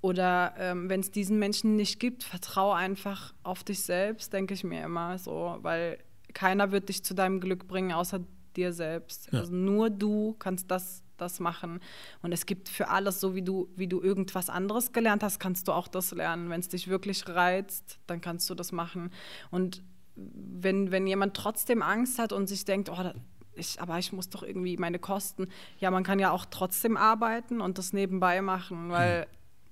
[0.00, 4.62] Oder ähm, wenn es diesen Menschen nicht gibt, vertraue einfach auf dich selbst, denke ich
[4.62, 5.98] mir immer so, weil
[6.32, 8.20] keiner wird dich zu deinem Glück bringen, außer
[8.56, 9.28] dir selbst.
[9.32, 9.40] Ja.
[9.40, 11.80] Also nur du kannst das, das machen.
[12.22, 15.68] Und es gibt für alles, so wie du, wie du irgendwas anderes gelernt hast, kannst
[15.68, 16.50] du auch das lernen.
[16.50, 19.10] Wenn es dich wirklich reizt, dann kannst du das machen.
[19.50, 19.82] Und
[20.14, 23.12] wenn, wenn jemand trotzdem Angst hat und sich denkt, oh,
[23.54, 27.60] ich, aber ich muss doch irgendwie meine Kosten, ja, man kann ja auch trotzdem arbeiten
[27.60, 29.26] und das nebenbei machen, weil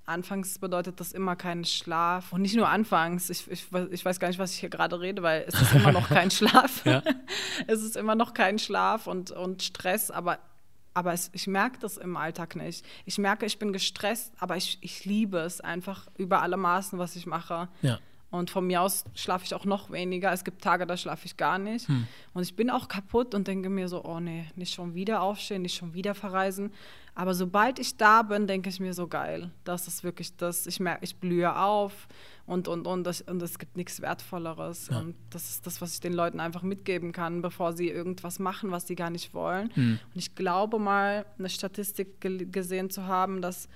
[0.06, 2.32] anfangs bedeutet das immer keinen Schlaf.
[2.32, 5.00] Und nicht nur anfangs, ich, ich, weiß- ich weiß gar nicht, was ich hier gerade
[5.00, 6.84] rede, weil es ist immer noch kein Schlaf.
[6.84, 7.02] Ja.
[7.66, 10.38] Es ist immer noch kein Schlaf und, und Stress, aber,
[10.92, 12.84] aber es, ich merke das im Alltag nicht.
[13.04, 17.14] Ich merke, ich bin gestresst, aber ich, ich liebe es einfach über alle Maßen, was
[17.16, 17.68] ich mache.
[17.82, 17.98] Ja.
[18.30, 20.32] Und von mir aus schlafe ich auch noch weniger.
[20.32, 21.86] Es gibt Tage, da schlafe ich gar nicht.
[21.86, 22.08] Hm.
[22.32, 25.62] Und ich bin auch kaputt und denke mir so, oh nee, nicht schon wieder aufstehen,
[25.62, 26.72] nicht schon wieder verreisen.
[27.16, 29.50] Aber sobald ich da bin, denke ich mir so geil.
[29.62, 30.66] Das ist wirklich das.
[30.66, 32.08] Ich merke, ich blühe auf
[32.44, 34.88] und und und, das, und es gibt nichts Wertvolleres.
[34.88, 34.98] Ja.
[34.98, 38.72] Und das ist das, was ich den Leuten einfach mitgeben kann, bevor sie irgendwas machen,
[38.72, 39.70] was sie gar nicht wollen.
[39.74, 39.98] Hm.
[40.12, 43.68] Und ich glaube mal, eine Statistik gesehen zu haben, dass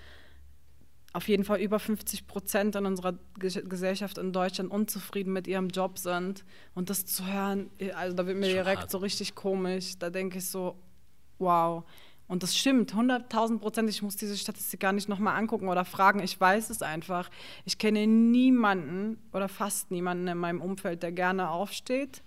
[1.13, 5.69] auf jeden Fall über 50 Prozent in unserer Ge Gesellschaft in Deutschland unzufrieden mit ihrem
[5.69, 6.45] Job sind.
[6.75, 8.91] Und das zu hören, also da wird mir Schon direkt hart.
[8.91, 9.99] so richtig komisch.
[9.99, 10.77] Da denke ich so,
[11.39, 11.85] wow.
[12.29, 13.89] Und das stimmt, 100.000 Prozent.
[13.89, 16.21] Ich muss diese Statistik gar nicht nochmal angucken oder fragen.
[16.21, 17.31] Ich weiß es einfach.
[17.65, 22.23] Ich kenne niemanden oder fast niemanden in meinem Umfeld, der gerne aufsteht,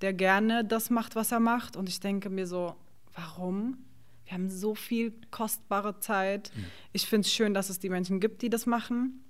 [0.00, 1.76] der gerne das macht, was er macht.
[1.76, 2.76] Und ich denke mir so,
[3.14, 3.78] warum?
[4.24, 6.52] Wir haben so viel kostbare Zeit.
[6.92, 9.24] Ich finde es schön, dass es die Menschen gibt, die das machen.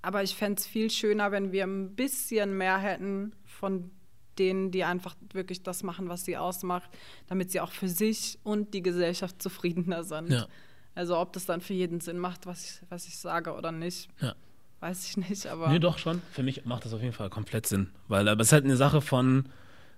[0.00, 3.92] Aber ich fände es viel schöner, wenn wir ein bisschen mehr hätten von
[4.38, 6.90] denen, die einfach wirklich das machen, was sie ausmacht,
[7.28, 10.30] damit sie auch für sich und die Gesellschaft zufriedener sind.
[10.30, 10.46] Ja.
[10.94, 14.08] Also ob das dann für jeden Sinn macht, was ich, was ich sage oder nicht,
[14.20, 14.34] Ja.
[14.80, 15.46] weiß ich nicht.
[15.46, 16.20] Aber Nee, doch schon.
[16.32, 17.88] Für mich macht das auf jeden Fall komplett Sinn.
[18.08, 19.46] Weil aber es ist halt eine Sache von,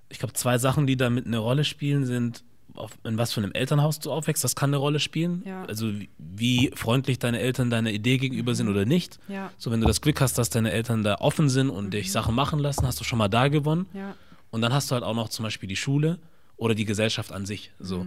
[0.08, 2.44] ich glaube, zwei Sachen, die da mit eine Rolle spielen, sind,
[2.76, 5.42] auf, in was für einem Elternhaus du aufwächst, das kann eine Rolle spielen.
[5.46, 5.64] Ja.
[5.64, 9.18] Also wie, wie freundlich deine Eltern deiner Idee gegenüber sind oder nicht.
[9.28, 9.52] Ja.
[9.58, 12.34] So, wenn du das Glück hast, dass deine Eltern da offen sind und dich Sachen
[12.34, 13.86] machen lassen, hast du schon mal da gewonnen.
[13.94, 14.14] ja,
[14.54, 16.18] Und dann hast du halt auch noch zum Beispiel die Schule
[16.56, 17.72] oder die Gesellschaft an sich.
[17.80, 18.06] So.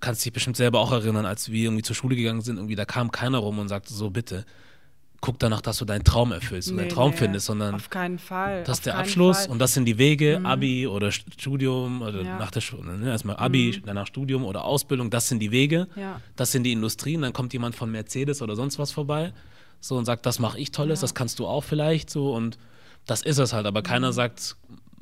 [0.00, 2.84] Kannst dich bestimmt selber auch erinnern, als wir irgendwie zur Schule gegangen sind, irgendwie da
[2.84, 4.44] kam keiner rum und sagte so, bitte,
[5.20, 7.90] guck danach, dass du deinen Traum erfüllst und Nee, deinen Traum nee, findest, sondern Auf
[7.90, 8.62] keinen Fall.
[8.62, 9.46] das ist der Abschluss Fall.
[9.48, 9.52] Mhm.
[9.52, 12.34] und das sind die Wege, Abi oder Studium oder Ja.
[12.34, 12.38] Mhm.
[12.38, 12.96] nach der Schule.
[12.96, 13.10] Ne?
[13.10, 16.20] Erstmal Abi, danach Studium oder Ausbildung, das sind die Wege, Ja.
[16.36, 17.22] das sind die Industrien.
[17.22, 19.32] Dann kommt jemand von Mercedes oder sonst was vorbei
[19.80, 21.02] so und sagt, das mache ich Tolles, Ja.
[21.04, 22.58] das kannst du auch vielleicht so und
[23.06, 23.66] das ist es halt.
[23.66, 23.84] Aber Mhm.
[23.84, 24.56] keiner sagt,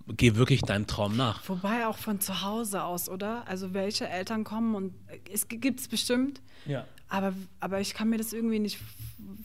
[0.08, 1.48] geh wirklich deinem Traum nach.
[1.48, 3.46] Wobei auch von zu Hause aus, oder?
[3.48, 4.94] Also welche Eltern kommen und
[5.32, 6.86] es gibt es bestimmt, Ja.
[7.08, 8.78] aber, aber ich kann mir das irgendwie nicht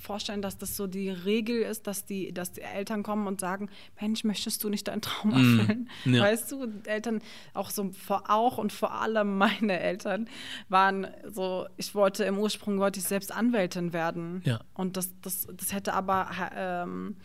[0.01, 3.69] vorstellen, dass das so die Regel ist, dass die, dass die Eltern kommen und sagen,
[3.99, 5.89] Mensch, möchtest du nicht deinen Traum erfüllen?
[6.05, 6.23] Mm, ja.
[6.23, 7.21] Weißt du, Eltern,
[7.53, 10.27] auch so vor auch und vor allem meine Eltern
[10.69, 14.41] waren so, ich wollte im Ursprung wollte ich selbst Anwältin werden.
[14.45, 14.59] Ja.
[14.73, 17.15] Und das, das, das hätte aber ähm,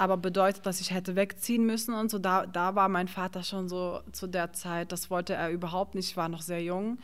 [0.00, 2.18] aber bedeutet, dass ich hätte wegziehen müssen und so.
[2.18, 6.08] Da, da war mein Vater schon so zu der Zeit, das wollte er überhaupt nicht,
[6.08, 6.98] ich war noch sehr jung.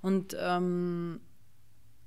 [0.00, 1.20] Und, ähm,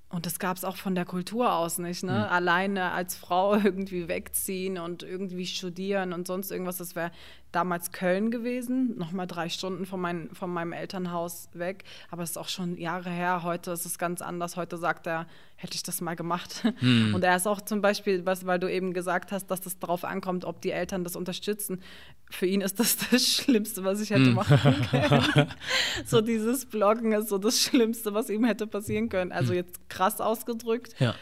[0.10, 2.02] und das gab es auch von der Kultur aus nicht.
[2.02, 2.28] Ne?
[2.28, 6.78] Alleine als Frau irgendwie wegziehen und irgendwie studieren und sonst irgendwas.
[6.78, 7.12] Das wäre
[7.52, 11.84] damals Köln gewesen, nochmal drei Stunden von, mein, von meinem Elternhaus weg.
[12.10, 13.44] Aber es ist auch schon Jahre her.
[13.44, 14.56] Heute ist es ganz anders.
[14.56, 16.64] Heute sagt er, hätte ich das mal gemacht.
[16.82, 20.06] Und er ist auch zum Beispiel, was, weil du eben gesagt hast, dass das darauf
[20.06, 21.82] ankommt, ob die Eltern das unterstützen.
[22.30, 25.48] Für ihn ist das das Schlimmste, was ich hätte machen können.
[26.06, 29.32] so dieses Bloggen ist so das Schlimmste, was ihm hätte passieren können.
[29.32, 30.96] Also jetzt krass ausgedrückt.
[31.00, 31.16] Ja.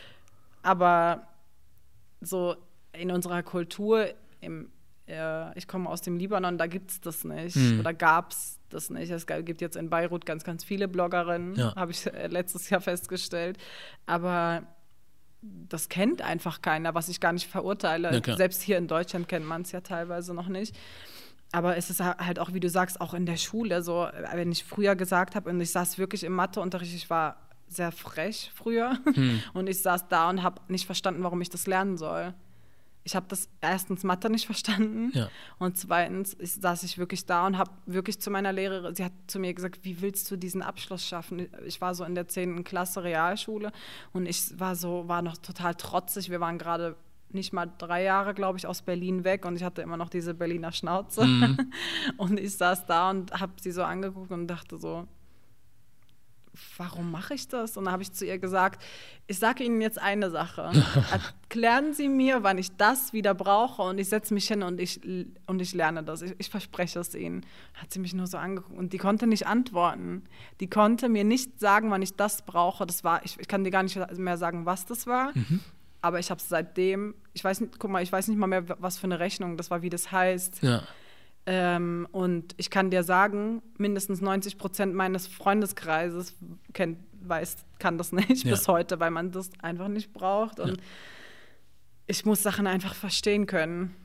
[0.61, 1.27] Aber
[2.21, 2.55] so
[2.93, 4.07] in unserer Kultur,
[4.41, 4.69] im,
[5.09, 7.55] äh, ich komme aus dem Libanon, da gibt es das nicht.
[7.55, 7.79] Mhm.
[7.79, 9.09] Oder gab es das nicht.
[9.11, 11.75] Es gibt jetzt in Beirut ganz, ganz viele Bloggerinnen, Ja.
[11.75, 13.57] habe ich äh, letztes Jahr festgestellt.
[14.05, 14.63] Aber
[15.41, 18.21] das kennt einfach keiner, was ich gar nicht verurteile.
[18.25, 18.35] Ja.
[18.37, 20.75] Selbst hier in Deutschland kennt man es ja teilweise noch nicht.
[21.51, 24.63] Aber es ist halt auch, wie du sagst, auch in der Schule so, wenn ich
[24.63, 29.41] früher gesagt habe und ich saß wirklich im Matheunterricht, ich war sehr frech früher Hm.
[29.53, 32.33] und ich saß da und habe nicht verstanden, warum ich das lernen soll.
[33.03, 35.29] Ich habe das erstens Mathe nicht verstanden Ja.
[35.57, 39.13] und zweitens ich, saß ich wirklich da und habe wirklich zu meiner Lehrerin, sie hat
[39.27, 41.47] zu mir gesagt, wie willst du diesen Abschluss schaffen?
[41.65, 42.63] Ich war so in der 10.
[42.63, 43.71] Klasse Realschule
[44.13, 46.29] und ich war so, war noch total trotzig.
[46.29, 46.95] Wir waren gerade
[47.31, 50.33] nicht mal drei Jahre, glaube ich, aus Berlin weg und ich hatte immer noch diese
[50.33, 51.21] Berliner Schnauze.
[52.17, 55.07] Und ich saß da und habe sie so angeguckt und dachte so,
[56.77, 57.77] warum mache ich das?
[57.77, 58.83] Und dann habe ich zu ihr gesagt,
[59.27, 60.71] ich sage Ihnen jetzt eine Sache.
[61.11, 65.01] Erklären Sie mir, wann ich das wieder brauche und ich setze mich hin und ich,
[65.45, 66.21] und ich lerne das.
[66.21, 67.45] Ich, ich verspreche es Ihnen.
[67.73, 70.23] Hat sie mich nur so angeguckt und die konnte nicht antworten.
[70.59, 72.85] Die konnte mir nicht sagen, wann ich das brauche.
[72.85, 75.33] Das war, ich, ich kann dir gar nicht mehr sagen, was das war.
[76.01, 78.63] Aber ich habe es seitdem, ich weiß nicht, guck mal, ich weiß nicht mal mehr,
[78.79, 80.63] was für eine Rechnung das war, wie das heißt.
[80.63, 80.83] Ja.
[81.51, 86.35] Ähm, und ich kann dir sagen, mindestens 90 Prozent meines Freundeskreises
[86.73, 88.51] kennt, weiß, kann das nicht Ja.
[88.51, 90.59] bis heute, weil man das einfach nicht braucht.
[90.59, 90.83] Und Ja.
[92.05, 93.95] ich muss Sachen einfach verstehen können.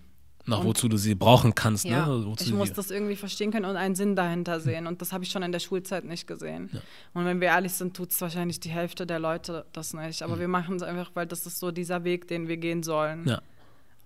[0.46, 2.12] Nach Und- wozu du sie brauchen kannst, Ja, ne?
[2.12, 4.86] Also wozu ich muss das irgendwie verstehen können und einen Sinn dahinter sehen.
[4.86, 6.70] Und das habe ich schon in der Schulzeit nicht gesehen.
[7.14, 10.22] Und wenn wir ehrlich sind, tut es wahrscheinlich die Hälfte der Leute das nicht.
[10.22, 13.26] Aber wir machen es einfach, weil das ist so dieser Weg, den wir gehen sollen.
[13.28, 13.40] Ja.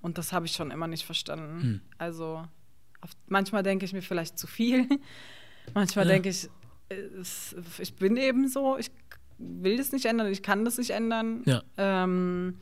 [0.00, 1.82] Und das habe ich schon immer nicht verstanden.
[1.98, 2.46] Also auf,
[3.26, 4.86] manchmal denke ich mir vielleicht zu viel.
[5.74, 6.12] manchmal Ja.
[6.12, 6.48] denke ich,
[7.20, 8.90] es, ich bin eben so, ich
[9.38, 11.42] will das nicht ändern, ich kann das nicht ändern.
[11.46, 11.62] Ja.
[11.76, 12.58] Ähm,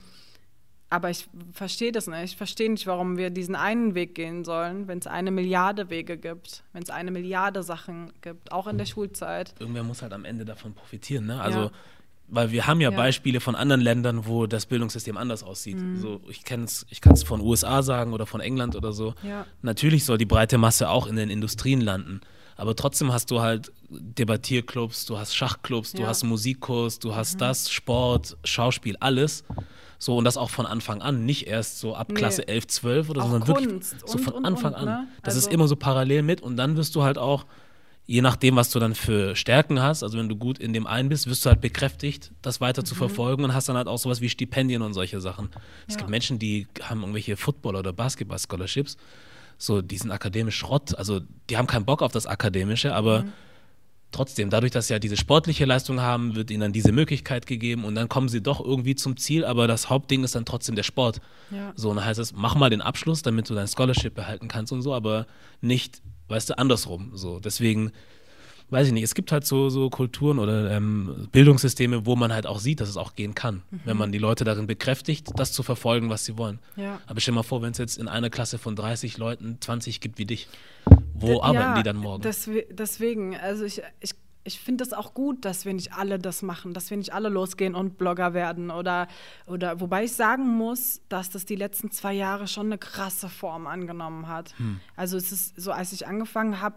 [0.89, 2.23] aber ich verstehe das nicht.
[2.25, 6.17] Ich verstehe nicht, warum wir diesen einen Weg gehen sollen, wenn es eine Milliarde Wege
[6.17, 9.55] gibt, wenn es eine Milliarde Sachen gibt, auch in der Schulzeit.
[9.59, 11.41] Irgendwer muss halt am Ende davon profitieren, ne?
[11.41, 11.71] Also Ja.
[12.29, 12.93] Weil wir haben ja, Ja.
[12.93, 12.97] Mhm.
[12.97, 15.79] Beispiele von anderen Ländern, wo das Bildungssystem anders aussieht.
[16.01, 19.15] So, ich ich kann es von USA sagen oder von England oder so.
[19.23, 19.47] Ja.
[19.63, 22.21] Natürlich soll die breite Masse auch in den Industrien landen.
[22.57, 26.05] Aber trotzdem hast du halt Debattierclubs, du hast Schachclubs, du Ja.
[26.05, 26.09] Mhm.
[26.09, 29.45] hast Musikkurs, du hast das, Sport, Schauspiel, alles.
[29.99, 32.15] So, und das auch von Anfang an, nicht erst so ab Nee.
[32.17, 34.85] Klasse 11, 12 oder so, sondern wirklich Kunst so und, von und, Anfang und, an.
[34.85, 35.09] ne?
[35.23, 37.47] Das ist Also- immer so parallel mit und dann wirst du halt auch,
[38.07, 41.09] je nachdem, was du dann für Stärken hast, also wenn du gut in dem einen
[41.09, 44.21] bist, wirst du halt bekräftigt, das weiter zu verfolgen und hast dann halt auch sowas
[44.21, 45.51] wie Stipendien und solche Sachen.
[45.89, 45.99] Es Ja.
[45.99, 48.97] gibt Menschen, die haben irgendwelche Football- oder Basketball-Scholarships,
[49.59, 53.25] so, die sind akademisch Schrott, also die haben keinen Bock auf das Akademische, aber
[54.13, 57.85] trotzdem, dadurch, dass sie ja diese sportliche Leistung haben, wird ihnen dann diese Möglichkeit gegeben
[57.85, 60.85] und dann kommen sie doch irgendwie zum Ziel, aber das Hauptding ist dann trotzdem der
[60.85, 61.21] Sport.
[61.51, 61.73] Ja.
[61.75, 64.73] So, und dann heißt es, mach mal den Abschluss, damit du dein Scholarship behalten kannst
[64.73, 65.27] und so, aber
[65.61, 67.13] nicht, weißt du, andersrum.
[67.15, 67.93] So, deswegen,
[68.71, 72.47] weiß ich nicht, es gibt halt so, so Kulturen oder ähm, Bildungssysteme, wo man halt
[72.47, 75.63] auch sieht, dass es auch gehen kann, wenn man die Leute darin bekräftigt, das zu
[75.63, 76.59] verfolgen, was sie wollen.
[76.77, 77.01] Ja.
[77.07, 80.01] Aber stell dir mal vor, wenn es jetzt in einer Klasse von 30 Leuten 20
[80.01, 80.49] gibt wie dich,
[81.15, 82.23] wo D- arbeiten ja, die dann morgen?
[82.25, 84.11] deswe- deswegen, also ich, ich,
[84.47, 87.29] ich finde es auch gut, dass wir nicht alle das machen, dass wir nicht alle
[87.29, 89.09] losgehen und Blogger werden oder,
[89.47, 93.67] oder wobei ich sagen muss, dass das die letzten zwei Jahre schon eine krasse Form
[93.67, 94.57] angenommen hat.
[94.59, 94.81] Hm.
[94.95, 96.77] Also es ist so, als ich angefangen habe,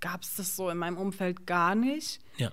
[0.00, 2.20] gab es das so in meinem Umfeld gar nicht.
[2.36, 2.50] Ja.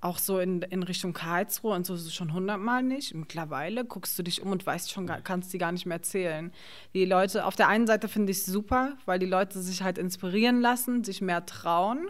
[0.00, 3.14] Auch so in, in Richtung Karlsruhe und so schon hundertmal nicht.
[3.14, 6.52] Mittlerweile guckst du dich um und weißt schon, kannst die gar nicht mehr zählen.
[6.92, 9.98] Die Leute, auf der einen Seite finde ich es super, weil die Leute sich halt
[9.98, 12.08] inspirieren lassen, sich mehr trauen.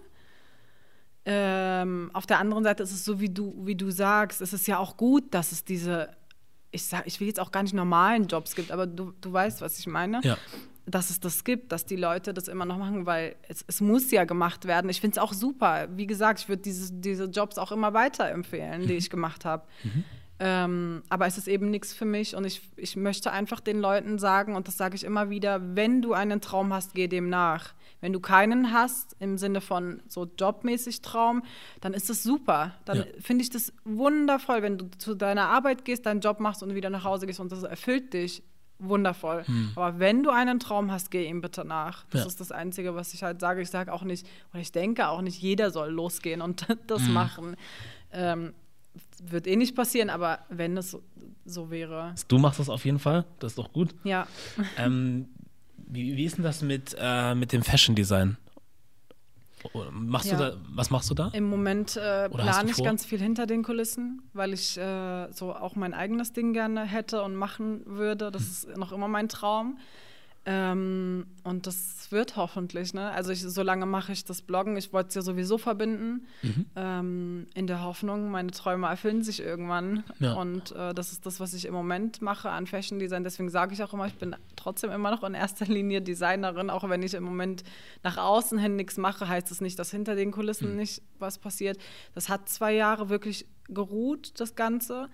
[1.27, 4.66] Ähm, auf der anderen Seite ist es so, wie du, wie du sagst, es ist
[4.66, 6.11] ja auch gut, dass es diese,
[6.70, 9.61] ich sag, ich will jetzt auch gar nicht normalen Jobs gibt, aber du, du weißt,
[9.61, 10.20] was ich meine.
[10.22, 10.37] Ja.
[10.87, 14.11] Dass es das gibt, dass die Leute das immer noch machen, weil es, es muss
[14.11, 14.91] ja gemacht werden.
[14.91, 15.89] Ich finde es auch super.
[15.97, 18.87] Wie gesagt, ich würde diese, diese Jobs auch immer weiterempfehlen, mhm.
[18.87, 19.64] die ich gemacht habe.
[19.83, 20.05] Mhm.
[20.47, 24.18] Ähm, aber es ist eben nichts für mich und ich, ich möchte einfach den Leuten
[24.18, 27.72] sagen, und das sage ich immer wieder, wenn du einen Traum hast, geh dem nach.
[28.03, 31.42] Wenn du keinen hast, im Sinne von so jobmäßig Traum,
[31.80, 32.74] dann ist das super.
[32.84, 33.05] Dann ja.
[33.20, 36.90] finde ich das wundervoll, wenn du zu deiner Arbeit gehst, deinen Job machst und wieder
[36.90, 38.42] nach Hause gehst und das erfüllt dich.
[38.78, 39.47] Wundervoll.
[39.47, 39.70] Hm.
[39.76, 42.05] Aber wenn du einen Traum hast, geh ihm bitte nach.
[42.11, 42.26] Das ja.
[42.26, 43.62] ist das Einzige, was ich halt sage.
[43.62, 47.12] Ich sage auch nicht, oder ich denke auch nicht, jeder soll losgehen und das hm.
[47.14, 47.57] machen.
[48.12, 48.53] Ähm,
[49.22, 51.03] wird eh nicht passieren, aber wenn es so,
[51.45, 52.14] so, wäre.
[52.28, 53.95] Du machst das auf jeden Fall, das ist doch gut.
[54.05, 54.26] Ja.
[54.76, 55.28] Ähm,
[55.76, 58.36] wie, wie ist denn das mit, äh, mit dem Fashion Design?
[59.92, 60.36] Machst ja.
[60.36, 61.30] du da, was machst du da?
[61.32, 65.74] Im Moment äh, plane ich ganz viel hinter den Kulissen, weil ich äh, so auch
[65.74, 68.30] mein eigenes Ding gerne hätte und machen würde.
[68.30, 68.51] Das hm.
[68.51, 69.78] ist noch immer mein Traum.
[70.47, 73.11] Ähm, und das wird hoffentlich, ne?
[73.11, 74.76] Also ich, so lange mache ich das Bloggen.
[74.76, 76.66] Ich wollte es ja sowieso verbinden, mhm.
[76.76, 80.05] ähm, in der Hoffnung, meine Träume erfüllen sich irgendwann.
[80.18, 80.34] Ja.
[80.34, 83.24] Und äh, das ist das, was ich im Moment mache an Fashion Design.
[83.24, 86.86] Deswegen sage ich auch immer, ich bin trotzdem immer noch in erster Linie Designerin, auch
[86.90, 87.64] wenn ich im Moment
[88.03, 90.76] nach außen hin nichts mache, heißt es das nicht, dass hinter den Kulissen mhm.
[90.76, 91.78] nicht was passiert.
[92.14, 95.09] Das hat zwei Jahre wirklich geruht, das Ganze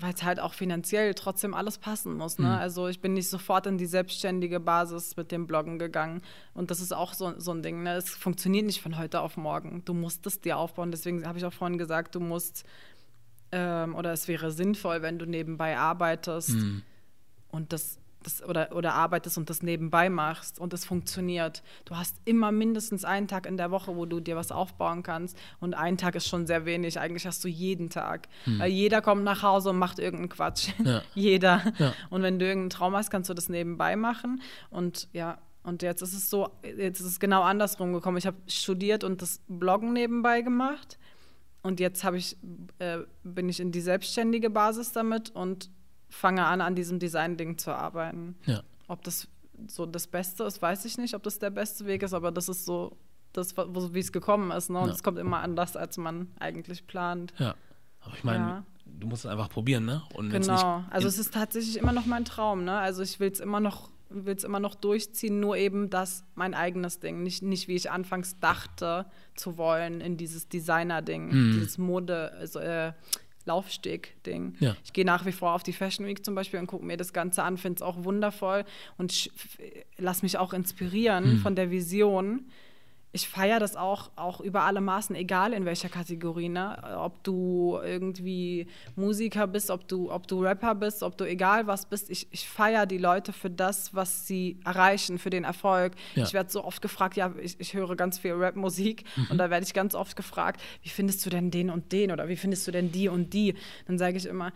[0.00, 2.38] weil es halt auch finanziell trotzdem alles passen muss.
[2.38, 2.46] Ne?
[2.46, 2.52] Mhm.
[2.54, 6.22] Also ich bin nicht sofort in die selbstständige Basis mit dem Bloggen gegangen.
[6.54, 7.82] Und das ist auch so, so ein Ding.
[7.82, 7.94] Ne?
[7.94, 9.82] Es funktioniert nicht von heute auf morgen.
[9.84, 10.90] Du musst es dir aufbauen.
[10.90, 12.64] Deswegen habe ich auch vorhin gesagt, du musst,
[13.52, 16.82] ähm, oder es wäre sinnvoll, wenn du nebenbei arbeitest mhm.
[17.50, 21.62] und das das, oder, oder arbeitest und das nebenbei machst und es funktioniert.
[21.84, 25.36] Du hast immer mindestens einen Tag in der Woche, wo du dir was aufbauen kannst
[25.60, 26.98] und ein Tag ist schon sehr wenig.
[26.98, 28.28] Eigentlich hast du jeden Tag.
[28.44, 28.58] Hm.
[28.58, 30.70] Weil jeder kommt nach Hause und macht irgendeinen Quatsch.
[30.84, 31.02] Ja.
[31.14, 31.62] jeder.
[31.78, 31.94] Ja.
[32.10, 34.42] Und wenn du irgendeinen Traum hast, kannst du das nebenbei machen.
[34.70, 38.16] Und ja, und jetzt ist es so, jetzt ist es genau andersrum gekommen.
[38.16, 40.98] Ich habe studiert und das Bloggen nebenbei gemacht.
[41.62, 42.36] Und jetzt ich,
[42.78, 45.70] äh, bin ich in die selbstständige Basis damit und
[46.10, 48.36] fange an, an diesem Design-Ding zu arbeiten.
[48.46, 48.62] Ja.
[48.88, 49.28] Ob das
[49.66, 52.48] so das Beste ist, weiß ich nicht, ob das der beste Weg ist, aber das
[52.48, 52.96] ist so
[53.32, 54.70] das, wie es gekommen ist.
[54.70, 54.78] Ne?
[54.78, 55.02] Und es ja.
[55.02, 57.32] kommt immer anders, als man eigentlich plant.
[57.38, 57.54] Ja.
[58.00, 58.64] Aber ich meine, ja.
[58.86, 60.02] du musst es einfach probieren, ne?
[60.14, 60.84] Und genau.
[60.90, 62.78] also es ist tatsächlich immer noch mein Traum, ne?
[62.78, 66.52] Also ich will es immer noch will es immer noch durchziehen, nur eben das mein
[66.52, 69.06] eigenes Ding, nicht, nicht wie ich anfangs dachte
[69.36, 71.52] zu wollen in dieses Designer-Ding, mhm.
[71.52, 72.92] dieses Mode, also, äh,
[73.46, 74.56] Laufsteg-Ding.
[74.60, 74.76] Ja.
[74.84, 77.12] Ich gehe nach wie vor auf die Fashion Week zum Beispiel und gucke mir das
[77.12, 78.64] Ganze an, finde es auch wundervoll
[78.98, 79.30] und
[79.98, 81.38] lass mich auch inspirieren mhm.
[81.38, 82.46] von der Vision
[83.12, 86.48] ich feiere das auch, auch über alle Maßen, egal in welcher Kategorie.
[86.48, 86.80] Ne?
[86.96, 91.86] Ob du irgendwie Musiker bist, ob du, ob du Rapper bist, ob du egal was
[91.86, 92.08] bist.
[92.08, 95.94] Ich, ich feiere die Leute für das, was sie erreichen, für den Erfolg.
[96.14, 96.22] Ja.
[96.22, 99.26] Ich werde so oft gefragt, ja, ich, ich höre ganz viel Rapmusik mhm.
[99.30, 102.28] und da werde ich ganz oft gefragt, wie findest du denn den und den oder
[102.28, 103.54] wie findest du denn die und die?
[103.88, 104.52] Dann sage ich immer,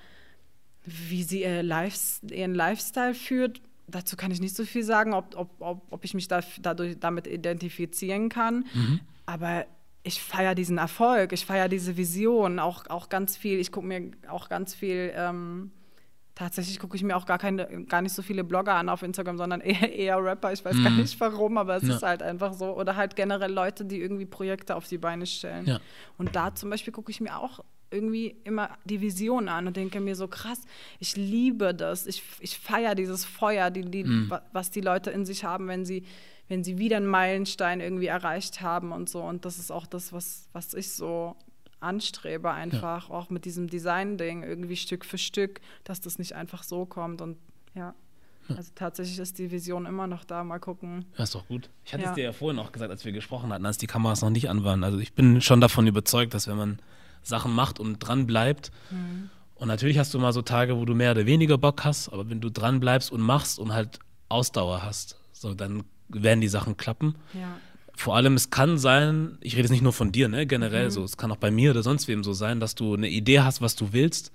[0.85, 5.37] wie sie ihr Life, ihren Lifestyle führt dazu kann ich nicht so viel sagen, ob,
[5.37, 8.67] ob, ob, ob ich mich da, dadurch, damit identifizieren kann.
[8.73, 9.01] Mhm.
[9.27, 9.67] Aber
[10.03, 14.11] ich feiere diesen Erfolg, ich feiere diese Vision, auch, auch ganz viel, ich gucke mir
[14.29, 15.71] auch ganz viel, ähm,
[16.35, 19.39] tatsächlich gucke ich mir auch gar, keine, gar nicht so viele Blogger an auf Instagram,
[19.39, 20.85] sondern eher, eher Rapper, ich weiß mhm.
[20.85, 21.95] gar nicht warum, aber es ja.
[21.95, 22.77] ist halt einfach so.
[22.77, 25.67] Oder halt generell Leute, die irgendwie Projekte auf die Beine stellen.
[25.67, 25.81] Ja.
[26.19, 27.61] Und da zum Beispiel gucke ich mir auch
[27.95, 30.61] irgendwie immer die Vision an und denke mir so krass,
[30.99, 34.33] ich liebe das, ich, ich feiere dieses Feuer, die, die, mhm.
[34.53, 36.05] was die Leute in sich haben, wenn sie,
[36.49, 39.23] wenn sie wieder einen Meilenstein irgendwie erreicht haben und so.
[39.23, 41.37] Und das ist auch das, was, was ich so
[41.81, 43.15] anstrebe, einfach ja.
[43.15, 47.39] auch mit diesem Design-Ding, irgendwie Stück für Stück, dass das nicht einfach so kommt und
[47.75, 47.95] ja.
[48.49, 50.45] Also tatsächlich ist die Vision immer noch da.
[50.45, 51.07] Mal gucken.
[51.17, 51.71] Ja, ist doch gut.
[51.85, 52.11] Ich hatte ja.
[52.11, 54.51] es dir ja vorhin auch gesagt, als wir gesprochen hatten, als die Kameras noch nicht
[54.51, 54.85] an waren.
[54.85, 56.79] Also ich bin schon davon überzeugt, dass wenn man
[57.25, 58.71] Sachen macht und dran bleibt.
[58.91, 59.31] Mhm.
[59.57, 62.29] Und natürlich hast du mal so Tage, wo du mehr oder weniger Bock hast, aber
[62.31, 63.99] wenn du dran bleibst und machst und halt
[64.29, 67.15] Ausdauer hast, so dann werden die Sachen klappen.
[67.33, 67.57] Ja.
[67.97, 70.91] vor allem, es kann sein, ich rede jetzt nicht nur von dir, ne, generell Mhm.
[70.91, 73.39] so, es kann auch bei mir oder sonst wem so sein, dass du eine Idee
[73.41, 74.33] hast, was du willst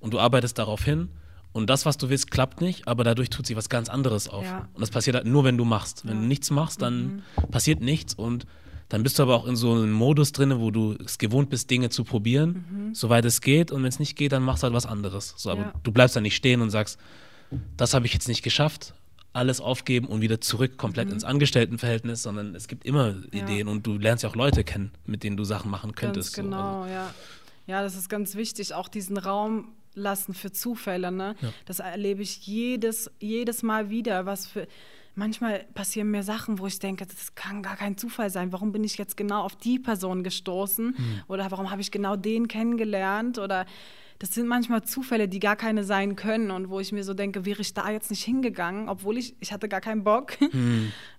[0.00, 1.10] und du arbeitest darauf hin
[1.52, 4.46] und das, was du willst, klappt nicht, aber dadurch tut sich was ganz anderes auf.
[4.46, 4.66] Ja.
[4.72, 6.04] Und das passiert halt nur, wenn du machst.
[6.06, 6.16] Wenn Ja.
[6.16, 6.22] Mhm.
[6.22, 8.46] du nichts machst, dann passiert nichts und
[8.92, 11.70] dann bist du aber auch in so einem Modus drin, wo du es gewohnt bist,
[11.70, 13.72] Dinge zu probieren, soweit es geht.
[13.72, 15.32] Und wenn es nicht geht, dann machst du halt was anderes.
[15.38, 15.66] So, aber Mhm.
[15.68, 15.74] Ja.
[15.82, 16.98] du bleibst dann nicht stehen und sagst,
[17.78, 18.92] das habe ich jetzt nicht geschafft,
[19.32, 23.26] alles aufgeben und wieder zurück komplett ins Angestelltenverhältnis, sondern es gibt immer Mhm.
[23.32, 23.42] Ja.
[23.44, 26.34] Ideen und du lernst ja auch Leute kennen, mit denen du Sachen machen könntest.
[26.36, 26.54] Ganz so.
[26.54, 27.14] Also, genau, ja.
[27.66, 31.10] Ja, das ist ganz wichtig, auch diesen Raum lassen für Zufälle.
[31.12, 31.34] Ne?
[31.40, 31.48] Ja.
[31.64, 34.26] Das erlebe ich jedes, jedes Mal wieder.
[34.26, 34.66] Was für
[35.14, 38.52] manchmal passieren mir Sachen, wo ich denke, das kann gar kein Zufall sein.
[38.52, 40.96] Warum bin ich jetzt genau auf die Person gestoßen?
[41.28, 43.38] Oder warum habe ich genau den kennengelernt?
[43.38, 43.66] Oder
[44.18, 47.44] das sind manchmal Zufälle, die gar keine sein können und wo ich mir so denke,
[47.44, 50.36] wäre ich da jetzt nicht hingegangen, obwohl ich, ich hatte gar keinen Bock.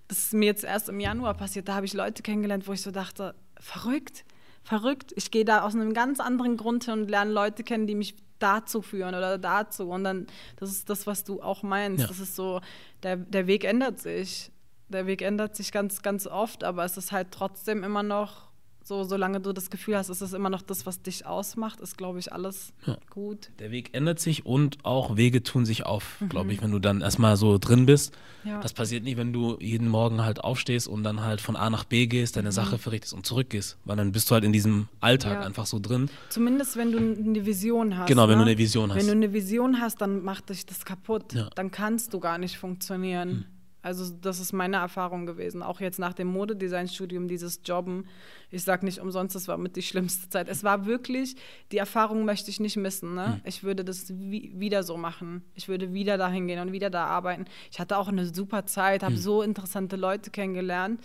[0.06, 1.66] Das ist mir jetzt erst im Januar passiert.
[1.66, 4.26] Da habe ich Leute kennengelernt, wo ich so dachte, verrückt,
[4.62, 5.14] verrückt.
[5.16, 8.14] Ich gehe da aus einem ganz anderen Grund hin und lerne Leute kennen, die mich
[8.38, 9.88] dazu führen oder dazu.
[9.88, 10.26] Und dann,
[10.56, 12.02] das ist das, was du auch meinst.
[12.02, 12.06] Ja.
[12.08, 12.60] Das ist so,
[13.02, 14.50] der, der Weg ändert sich.
[14.88, 18.50] Der Weg ändert sich ganz, ganz oft, aber es ist halt trotzdem immer noch
[18.86, 21.96] so, solange du das Gefühl hast, es ist immer noch das, was dich ausmacht, ist,
[21.96, 22.98] glaube ich, alles Ja.
[23.08, 23.50] gut.
[23.58, 27.00] Der Weg ändert sich und auch Wege tun sich auf, glaube ich, wenn du dann
[27.00, 28.14] erstmal so drin bist.
[28.44, 28.50] Mhm.
[28.50, 28.60] Ja.
[28.60, 31.84] Das passiert nicht, wenn du jeden Morgen halt aufstehst und dann halt von A nach
[31.84, 32.40] B gehst, Mhm.
[32.40, 33.78] deine Sache verrichtest und zurückgehst.
[33.86, 35.46] Weil dann bist du halt in diesem Alltag Ja.
[35.46, 36.10] einfach so drin.
[36.28, 38.08] Zumindest wenn du eine Vision hast.
[38.08, 38.44] Genau, wenn ne?
[38.44, 38.98] du eine Vision hast.
[38.98, 41.34] Wenn du eine Vision hast, dann macht dich das kaputt.
[41.54, 43.46] Dann kannst du gar nicht funktionieren.
[43.84, 45.62] Also das ist meine Erfahrung gewesen.
[45.62, 48.06] Auch jetzt nach dem Modedesign-Studium, dieses Jobben.
[48.50, 50.48] Ich sage nicht umsonst, es war mit die schlimmste Zeit.
[50.48, 51.36] Es war wirklich,
[51.70, 53.10] die Erfahrung möchte ich nicht missen.
[53.10, 53.14] Hm.
[53.14, 53.40] Ne?
[53.44, 55.44] Ich würde das wie, wieder so machen.
[55.54, 57.44] Ich würde wieder dahin gehen und wieder da arbeiten.
[57.70, 59.08] Ich hatte auch eine super Zeit, Hm.
[59.08, 61.00] habe so interessante Leute kennengelernt.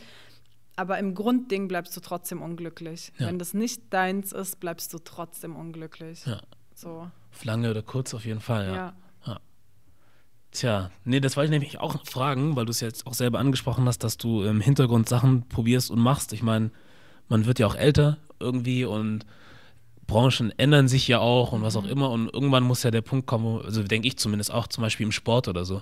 [0.78, 3.12] Aber im Grundding bleibst du trotzdem unglücklich.
[3.18, 3.28] Ja.
[3.28, 6.26] Wenn das nicht deins ist, bleibst du trotzdem unglücklich.
[6.26, 6.40] Ja.
[6.74, 8.76] So, Auf lange oder kurz auf jeden Fall, ja.
[8.76, 8.94] ja.
[10.62, 10.80] Ja.
[10.82, 13.86] Tja, nee, das wollte ich nämlich auch fragen, weil du es jetzt auch selber angesprochen
[13.86, 16.34] hast, dass du im Hintergrund Sachen probierst und machst.
[16.34, 16.72] Ich meine,
[17.28, 19.26] man wird ja auch älter irgendwie und
[20.08, 23.28] Branchen ändern sich ja auch und was auch immer und irgendwann muss ja der Punkt
[23.28, 25.82] kommen, also denke ich zumindest auch zum Beispiel im Sport oder so.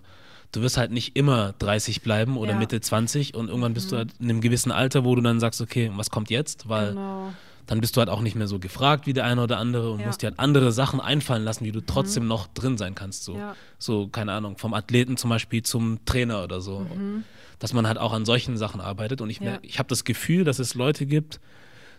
[0.52, 2.58] Du wirst halt nicht immer 30 bleiben oder Ja.
[2.58, 5.62] Mitte 20 und irgendwann bist du halt in einem gewissen Alter, wo du dann sagst,
[5.62, 6.70] okay, was kommt jetzt?
[6.70, 7.34] Weil Genau.
[7.68, 10.00] Dann bist du halt auch nicht mehr so gefragt wie der eine oder andere und
[10.00, 10.06] Ja.
[10.06, 10.08] Mhm.
[10.08, 13.24] musst dir halt andere Sachen einfallen lassen, wie du trotzdem noch drin sein kannst.
[13.26, 13.38] So.
[13.38, 13.56] Ja.
[13.78, 16.78] so, keine Ahnung, vom Athleten zum Beispiel zum Trainer oder so.
[16.78, 17.24] Und
[17.60, 19.20] Dass man halt auch an solchen Sachen arbeitet.
[19.22, 19.48] Und ich, Mhm.
[19.48, 19.60] Ja.
[19.62, 21.40] ich habe das Gefühl, dass es Leute gibt,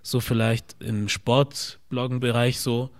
[0.02, 2.90] so vielleicht im Sportbloggen-Bereich so,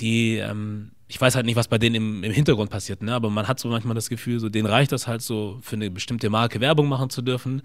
[0.00, 3.14] die, ähm, ich weiß halt nicht, was bei denen im, im Hintergrund passiert, ne?
[3.14, 5.90] aber man hat so manchmal das Gefühl, so denen reicht das halt so, für eine
[5.90, 7.62] bestimmte Marke Werbung machen zu dürfen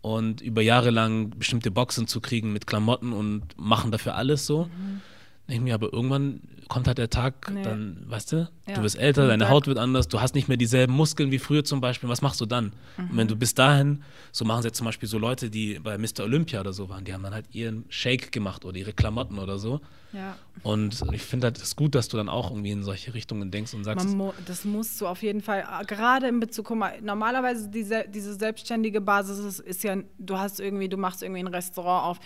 [0.00, 4.64] und über Jahre lang bestimmte Boxen zu kriegen mit Klamotten und machen dafür alles so.
[4.64, 5.00] Mhm.
[5.48, 7.62] Denke mir, aber irgendwann kommt halt der Tag, Nee.
[7.62, 8.74] dann, weißt du, Ja.
[8.74, 11.38] du wirst älter, Und deine Haut wird anders, du hast nicht mehr dieselben Muskeln wie
[11.38, 12.10] früher zum Beispiel.
[12.10, 12.72] Was machst du dann?
[12.98, 13.16] Und Mhm.
[13.16, 16.24] wenn du bis dahin, so machen es jetzt zum Beispiel so Leute, die bei Mr.
[16.24, 19.58] Olympia oder so waren, die haben dann halt ihren Shake gemacht oder ihre Klamotten oder
[19.58, 19.80] so.
[20.12, 20.36] Ja.
[20.62, 23.72] Und ich finde halt es gut, dass du dann auch irgendwie in solche Richtungen denkst
[23.72, 27.00] und sagst, mu das musst du auf jeden Fall, äh, gerade in Bezug, guck mal,
[27.00, 31.46] normalerweise diese, diese selbstständige Basis ist, ist ja, du hast irgendwie, du machst irgendwie ein
[31.46, 32.18] Restaurant auf,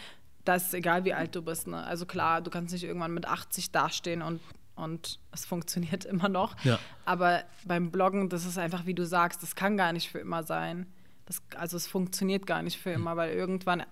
[0.45, 1.67] da ist egal, wie alt du bist.
[1.67, 1.83] Ne?
[1.85, 4.41] Also klar, du kannst nicht irgendwann mit 80 dastehen und,
[4.75, 6.57] und es funktioniert immer noch.
[6.65, 6.79] Ja.
[7.05, 10.43] Aber beim Bloggen, das ist einfach, wie du sagst, das kann gar nicht für immer
[10.43, 10.87] sein.
[11.27, 13.85] Das, also es funktioniert gar nicht für immer, weil irgendwann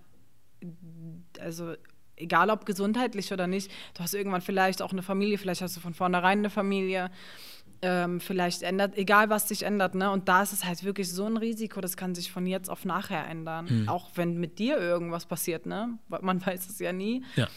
[1.39, 1.75] also
[2.17, 5.81] egal ob gesundheitlich oder nicht, du hast irgendwann vielleicht auch eine Familie, vielleicht hast du
[5.81, 7.11] von vornherein eine Familie,
[7.83, 10.11] ähm, vielleicht ändert, egal was sich ändert, ne?
[10.11, 12.85] Und da ist es halt wirklich so ein Risiko, das kann sich von jetzt auf
[12.85, 13.89] nachher ändern.
[13.89, 15.99] Auch wenn mit dir irgendwas passiert, ne?
[16.09, 17.25] Man weiß es ja nie.
[17.37, 17.49] ja,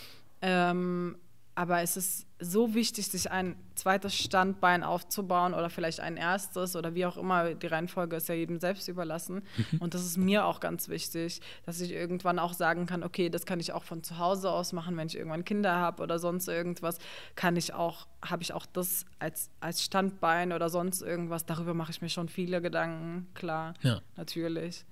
[0.42, 1.18] Ähm,
[1.56, 6.94] aber es ist so wichtig, sich ein zweites Standbein aufzubauen oder vielleicht ein erstes oder
[6.96, 7.54] wie auch immer.
[7.54, 9.44] Die Reihenfolge ist ja jedem selbst überlassen.
[9.80, 13.46] Und das ist mir auch ganz wichtig, dass ich irgendwann auch sagen kann, okay, das
[13.46, 16.48] kann ich auch von zu Hause aus machen, wenn ich irgendwann Kinder habe oder sonst
[16.48, 16.98] irgendwas,
[17.36, 21.46] kann ich auch, habe ich auch das als, als Standbein oder sonst irgendwas.
[21.46, 24.02] Darüber mache ich mir schon viele Gedanken, klar, Ja.
[24.18, 24.86] natürlich.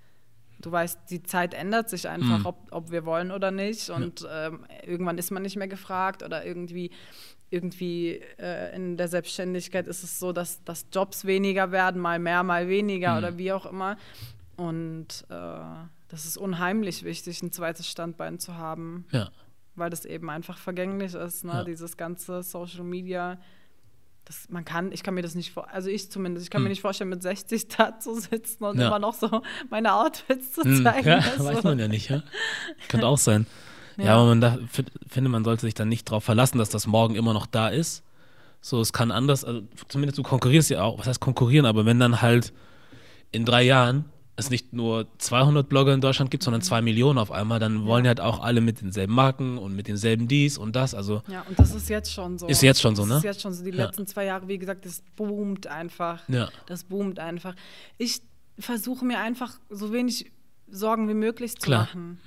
[0.61, 2.45] Du weißt, die Zeit ändert sich einfach, Mhm.
[2.45, 3.89] ob, ob wir wollen oder nicht.
[3.89, 6.91] Und ähm, irgendwann ist man nicht mehr gefragt oder irgendwie,
[7.49, 12.43] irgendwie äh, in der Selbstständigkeit ist es so, dass, dass Jobs weniger werden, mal mehr,
[12.43, 13.17] mal weniger Mhm.
[13.17, 13.97] oder wie auch immer.
[14.55, 15.59] Und äh,
[16.07, 19.29] das ist unheimlich wichtig, ein zweites Standbein zu haben, ja.
[19.75, 21.43] weil das eben einfach vergänglich ist.
[21.45, 21.51] Ne?
[21.53, 21.63] Ja.
[21.63, 23.39] Dieses ganze Social Media,
[24.31, 26.63] das, man kann, ich kann mir das nicht vor, also ich zumindest, ich kann hm.
[26.63, 28.87] mir nicht vorstellen, mit 60 da zu sitzen und ja.
[28.87, 30.83] immer noch so meine Outfits zu hm.
[30.83, 31.07] zeigen.
[31.07, 31.43] Ja, also.
[31.43, 32.23] weiß man ja nicht, ja.
[32.87, 33.45] Könnte auch sein.
[33.97, 34.57] Ja, ja aber man da,
[35.07, 38.03] finde, man sollte sich dann nicht darauf verlassen, dass das morgen immer noch da ist.
[38.61, 41.99] So, es kann anders, also zumindest du konkurrierst ja auch, was heißt konkurrieren, aber wenn
[41.99, 42.53] dann halt
[43.31, 44.05] in drei Jahren
[44.41, 48.05] es nicht nur 200 Blogger in Deutschland gibt, sondern zwei Millionen auf einmal, dann wollen
[48.05, 50.93] ja halt auch alle mit denselben Marken und mit denselben dies und das.
[50.93, 52.47] Also ja, und das ist jetzt schon so.
[52.47, 53.09] Ist jetzt schon so, ne?
[53.09, 53.63] Das ist jetzt schon so.
[53.63, 53.85] Die ja.
[53.85, 56.27] letzten zwei Jahre, wie gesagt, das boomt einfach.
[56.27, 56.49] Ja.
[56.65, 57.55] Das boomt einfach.
[57.97, 58.21] Ich
[58.59, 60.31] versuche mir einfach so wenig
[60.69, 61.81] Sorgen wie möglich zu Klar.
[61.81, 62.19] machen.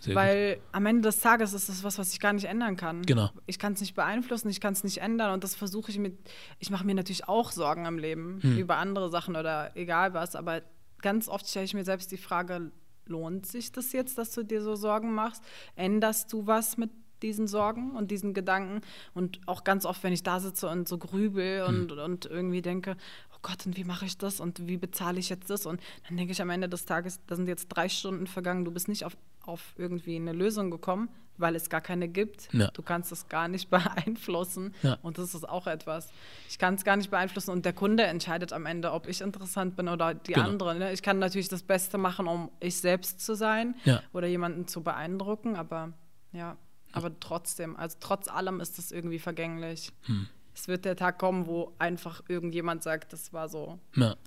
[0.00, 0.64] Sehr Weil gut.
[0.72, 3.02] am Ende des Tages ist das was, was ich gar nicht ändern kann.
[3.02, 3.30] Genau.
[3.46, 6.16] Ich kann es nicht beeinflussen, ich kann es nicht ändern und das versuche ich mit.
[6.60, 8.58] Ich mache mir natürlich auch Sorgen am Leben hm.
[8.58, 10.62] über andere Sachen oder egal was, aber
[11.00, 12.72] ganz oft stelle ich mir selbst die Frage,
[13.06, 15.42] lohnt sich das jetzt, dass du dir so Sorgen machst?
[15.76, 16.90] Änderst du was mit
[17.22, 18.82] diesen Sorgen und diesen Gedanken?
[19.14, 21.98] Und auch ganz oft, wenn ich da sitze und so grübel und, mhm.
[21.98, 22.96] und irgendwie denke,
[23.34, 25.66] oh Gott, und wie mache ich das und wie bezahle ich jetzt das?
[25.66, 28.70] Und dann denke ich am Ende des Tages, da sind jetzt drei Stunden vergangen, du
[28.70, 32.52] bist nicht auf, auf irgendwie eine Lösung gekommen, weil es gar keine gibt.
[32.52, 32.70] Ja.
[32.72, 34.74] Du kannst es gar nicht beeinflussen.
[34.82, 34.98] Ja.
[35.02, 36.10] Und das ist auch etwas.
[36.48, 39.76] Ich kann es gar nicht beeinflussen und der Kunde entscheidet am Ende, ob ich interessant
[39.76, 40.46] bin oder die genau.
[40.46, 40.74] andere.
[40.74, 40.92] Ne?
[40.92, 44.02] Ich kann natürlich das Beste machen, um ich selbst zu sein ja.
[44.12, 45.92] oder jemanden zu beeindrucken, aber
[46.32, 46.56] ja,
[46.92, 49.92] aber trotzdem, also trotz allem ist es irgendwie vergänglich.
[50.02, 50.26] Hm.
[50.54, 53.78] Es wird der Tag kommen, wo einfach irgendjemand sagt, das war so,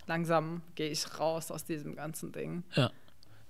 [0.08, 2.64] langsam gehe ich raus aus diesem ganzen Ding.
[2.76, 2.90] Ja.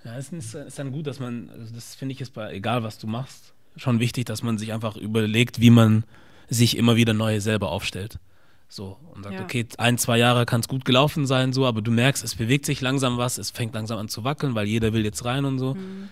[0.04, 2.84] Ja, es ist, ist dann gut, dass man, also das finde ich ist bei, egal
[2.84, 6.04] was du machst, schon wichtig, dass man sich einfach überlegt, wie man
[6.50, 8.20] sich immer wieder neu selber aufstellt.
[8.68, 9.44] So, und sagt, ja.
[9.44, 12.66] okay, ein, zwei Jahre kann es gut gelaufen sein, so, aber du merkst, es bewegt
[12.66, 15.60] sich langsam was, es fängt langsam an zu wackeln, weil jeder will jetzt rein und
[15.60, 15.76] so.
[15.76, 16.08] Mhm.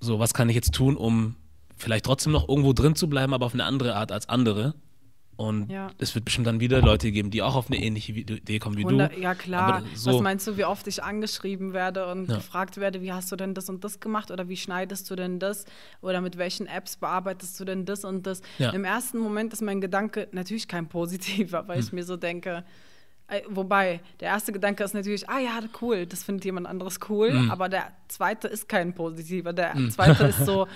[0.00, 1.36] So, was kann ich jetzt tun, um
[1.76, 4.74] vielleicht trotzdem noch irgendwo drin zu bleiben, aber auf eine andere Art als andere?
[5.36, 5.90] Und ja.
[5.98, 8.84] es wird bestimmt dann wieder Leute geben, die auch auf eine ähnliche Idee kommen wie
[8.84, 9.20] 100, du.
[9.20, 9.82] Ja, klar.
[9.94, 12.36] So Was meinst du, wie oft ich angeschrieben werde und ja.
[12.36, 15.38] gefragt werde, wie hast du denn das und das gemacht oder wie schneidest du denn
[15.38, 15.64] das
[16.00, 18.42] oder mit welchen Apps bearbeitest du denn das und das?
[18.58, 18.70] Ja.
[18.70, 21.84] Im ersten Moment ist mein Gedanke natürlich kein positiver, weil hm.
[21.84, 22.64] ich mir so denke,
[23.26, 27.32] äh, Wobei, der erste Gedanke ist natürlich, ah ja, cool, das findet jemand anderes cool,
[27.32, 27.50] mhm.
[27.50, 29.52] aber der zweite ist kein positiver.
[29.52, 29.90] Der mhm.
[29.90, 30.66] zweite ist so,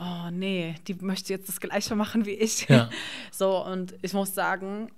[0.00, 2.68] oh nee, die möchte jetzt das Gleiche machen wie ich.
[2.68, 2.90] Ja.
[3.32, 4.90] So, und ich muss sagen,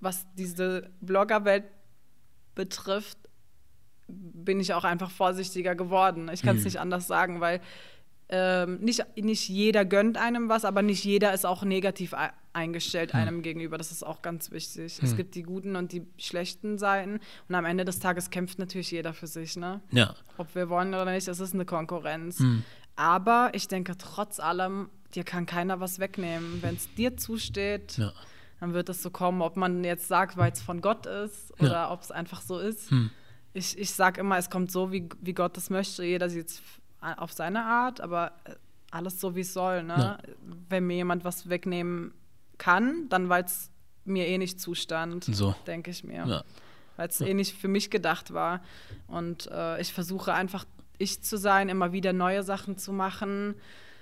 [0.00, 1.64] was diese Bloggerwelt
[2.54, 3.18] betrifft,
[4.08, 6.28] bin ich auch einfach vorsichtiger geworden.
[6.32, 6.66] Ich kann es mhm.
[6.66, 7.60] nicht anders sagen, weil
[8.28, 12.14] ähm, nicht, nicht jeder gönnt einem was, aber nicht jeder ist auch negativ
[12.52, 13.20] eingestellt mhm.
[13.20, 13.78] einem gegenüber.
[13.78, 15.00] Das ist auch ganz wichtig.
[15.00, 15.06] Mhm.
[15.06, 18.90] Es gibt die guten und die schlechten Seiten und am Ende des Tages kämpft natürlich
[18.90, 19.56] jeder für sich.
[19.56, 19.80] Ne?
[19.90, 20.14] Ja.
[20.38, 22.42] Ob wir wollen oder nicht, es ist eine Konkurrenz.
[22.96, 26.62] Aber ich denke, trotz allem, dir kann keiner was wegnehmen.
[26.62, 28.12] Wenn es dir zusteht, ja.
[28.60, 31.72] dann wird es so kommen, ob man jetzt sagt, weil es von Gott ist oder
[31.72, 31.90] ja.
[31.90, 32.90] ob es einfach so ist.
[32.90, 33.10] Hm.
[33.54, 36.04] Ich, ich sage immer, es kommt so, wie, wie Gott es möchte.
[36.04, 36.62] Jeder sieht es
[37.00, 38.54] auf seine Art, aber äh,
[38.90, 39.82] alles so, wie es soll.
[39.82, 39.96] Ne?
[39.96, 40.18] Ja.
[40.68, 42.14] Wenn mir jemand was wegnehmen
[42.58, 43.70] kann, dann weil es
[44.04, 45.54] mir eh nicht zustand, so.
[45.66, 46.44] denke ich mir.
[46.96, 48.62] Weil es eh nicht für mich gedacht war.
[49.06, 50.64] Und äh, ich versuche einfach
[50.98, 53.54] ich zu sein, immer wieder neue Sachen zu machen,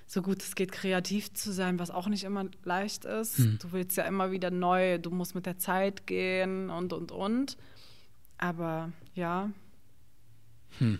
[0.07, 3.39] so gut es geht, kreativ zu sein, was auch nicht immer leicht ist.
[3.39, 3.59] Hm.
[3.63, 7.57] Du willst ja immer wieder neu, du musst mit der Zeit gehen und, und, und.
[8.39, 9.51] Aber ja.
[10.79, 10.99] Hm.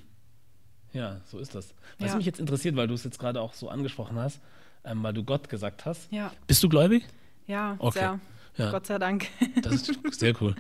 [0.93, 1.75] Ja, so ist das.
[1.99, 2.17] Was ja.
[2.17, 4.41] mich jetzt interessiert, weil du es jetzt gerade auch so angesprochen hast,
[4.85, 6.11] ähm, weil du Gott gesagt hast.
[6.13, 6.33] Ja.
[6.47, 7.05] Bist du gläubig?
[7.47, 7.99] Ja, okay.
[7.99, 8.21] sehr.
[8.57, 8.71] Ja.
[8.71, 9.29] Gott sei Dank.
[9.63, 10.55] Das ist sehr cool.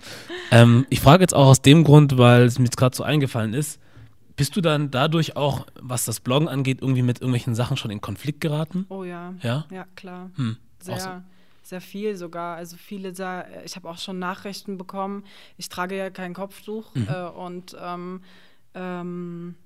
[0.51, 3.53] ähm, ich frage jetzt auch aus dem Grund, weil es mir jetzt gerade so eingefallen
[3.53, 3.81] ist.
[4.41, 8.01] Bist du dann dadurch auch, was das Bloggen angeht, irgendwie mit irgendwelchen Sachen schon in
[8.01, 8.87] Konflikt geraten?
[8.89, 9.35] Oh ja.
[9.43, 9.67] Ja?
[9.71, 10.31] Ja, klar.
[10.37, 10.57] Hm.
[10.79, 11.25] Sehr, awesome.
[11.63, 12.57] sehr viel sogar.
[12.57, 13.11] Also viele,
[13.67, 15.25] ich habe auch schon Nachrichten bekommen.
[15.59, 17.09] Ich trage ja kein Kopftuch mhm.
[17.11, 18.23] äh, und ähm,
[18.73, 19.57] ähm,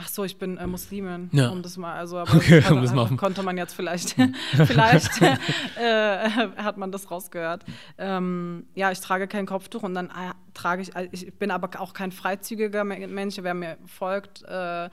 [0.00, 1.48] Ach so, ich bin äh, Muslimin, ja.
[1.48, 4.14] um das mal, also aber okay, um das mal konnte man jetzt vielleicht,
[4.66, 5.20] vielleicht
[5.76, 7.64] äh, hat man das rausgehört.
[7.98, 11.80] Ähm, ja, ich trage kein Kopftuch und dann äh, trage ich, äh, ich bin aber
[11.80, 14.84] auch kein freizügiger Mensch, wer mir folgt, äh,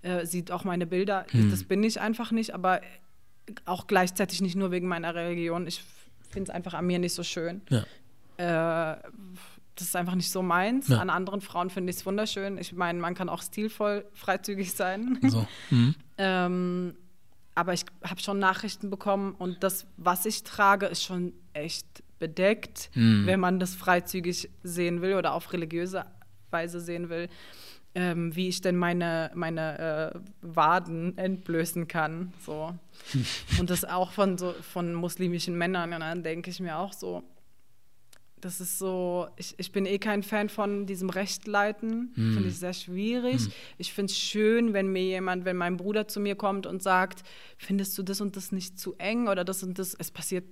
[0.00, 1.50] äh, sieht auch meine Bilder, hm.
[1.50, 2.80] das bin ich einfach nicht, aber
[3.66, 5.84] auch gleichzeitig nicht nur wegen meiner Religion, ich
[6.30, 7.60] finde es einfach an mir nicht so schön.
[7.68, 7.84] Ja
[9.76, 10.88] das ist einfach nicht so meins.
[10.88, 11.00] Ja.
[11.00, 12.58] An anderen Frauen finde ich es wunderschön.
[12.58, 15.18] Ich meine, man kann auch stilvoll freizügig sein.
[15.34, 15.46] So.
[15.70, 15.94] Mhm.
[16.18, 16.94] ähm,
[17.54, 21.86] aber ich habe schon Nachrichten bekommen und das, was ich trage, ist schon echt
[22.18, 23.26] bedeckt, mhm.
[23.26, 26.04] wenn man das freizügig sehen will oder auf religiöse
[26.50, 27.28] Weise sehen will,
[27.94, 32.32] ähm, wie ich denn meine, meine äh, Waden entblößen kann.
[32.40, 32.74] So.
[33.60, 35.92] und das auch von, so, von muslimischen Männern.
[35.92, 37.22] Und dann denke ich mir auch so,
[38.44, 42.12] das ist so, ich, ich bin eh kein Fan von diesem Rechtleiten.
[42.14, 42.34] Hm.
[42.34, 43.48] Finde ich sehr schwierig.
[43.78, 47.22] Ich finde es schön, wenn mir jemand, wenn mein Bruder zu mir kommt und sagt,
[47.56, 50.44] findest du das und das nicht zu eng oder das und das, es passiert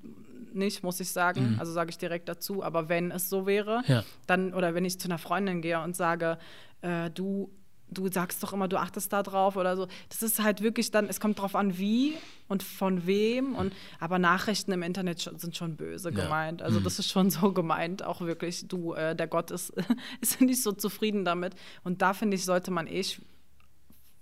[0.55, 1.57] nicht, muss ich sagen.
[1.59, 2.63] Also sage ich direkt dazu.
[2.63, 4.05] Aber wenn es so wäre, Ja.
[4.27, 6.39] dann, oder wenn ich zu einer Freundin gehe und sage,
[6.81, 7.51] äh, du,
[7.93, 9.87] du sagst doch immer, du achtest da drauf oder so.
[10.09, 12.15] Das ist halt wirklich dann, es kommt drauf an, wie
[12.49, 13.55] und von wem.
[13.55, 16.23] Und, aber Nachrichten im Internet schon, sind schon böse Ja.
[16.25, 16.63] gemeint.
[16.63, 19.73] Also das ist schon so gemeint, auch wirklich, du, äh, der Gott ist,
[20.21, 21.55] ist nicht so zufrieden damit.
[21.85, 23.05] Und da finde ich, sollte man eh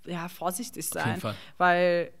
[0.05, 1.21] ja, vorsichtig sein.
[1.57, 2.11] Weil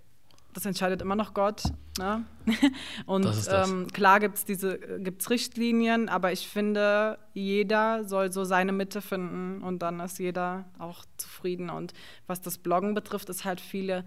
[0.53, 1.63] das entscheidet immer noch Gott.
[1.97, 2.25] Ne?
[3.05, 3.69] Und Das das.
[3.69, 9.01] Ähm, klar gibt es diese gibt's Richtlinien, aber ich finde, jeder soll so seine Mitte
[9.01, 11.69] finden und dann ist jeder auch zufrieden.
[11.69, 11.93] Und
[12.27, 14.05] was das Bloggen betrifft, ist halt viele.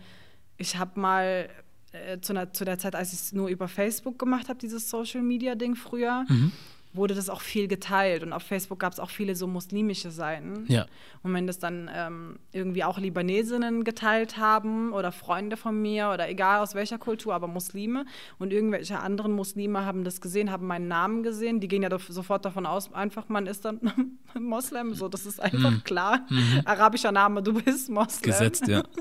[0.56, 1.48] Ich habe mal
[1.92, 4.90] äh, zu, einer, zu der Zeit, als ich es nur über Facebook gemacht habe, dieses
[4.90, 6.52] Social Media Ding früher, Mhm.
[6.94, 8.22] Wurde das auch viel geteilt.
[8.22, 10.64] Und auf Facebook gab es auch viele so muslimische Seiten.
[10.68, 10.86] Ja.
[11.22, 16.28] Und wenn das dann ähm, irgendwie auch Libanesinnen geteilt haben oder Freunde von mir oder
[16.28, 18.06] egal aus welcher Kultur, aber Muslime
[18.38, 22.44] und irgendwelche anderen Muslime haben das gesehen, haben meinen Namen gesehen, die gehen ja sofort
[22.44, 23.80] davon aus, einfach man ist dann
[24.38, 26.26] Moslem, so das ist einfach klar.
[26.64, 28.32] Arabischer Name, du bist Moslem.
[28.32, 28.82] Gesetzt, ja.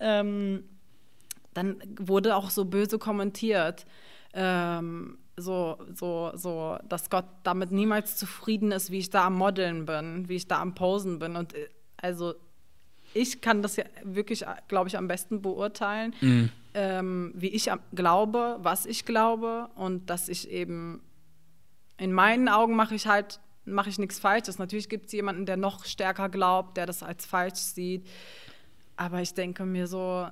[0.00, 0.64] Ähm,
[1.52, 3.86] dann wurde auch so böse kommentiert.
[4.32, 9.86] Ähm, so, so, so, dass Gott damit niemals zufrieden ist, wie ich da am Modeln
[9.86, 11.36] bin, wie ich da am Posen bin.
[11.36, 12.34] Und äh, also
[13.14, 16.14] ich kann das ja wirklich, glaube ich, am besten beurteilen,
[16.74, 21.00] ähm, wie ich glaube, was ich glaube und dass ich eben
[21.96, 24.58] in meinen Augen mache ich halt mache ich nichts Falsches.
[24.58, 28.06] Natürlich gibt es jemanden, der noch stärker glaubt, der das als falsch sieht.
[28.96, 30.28] Aber ich denke mir so,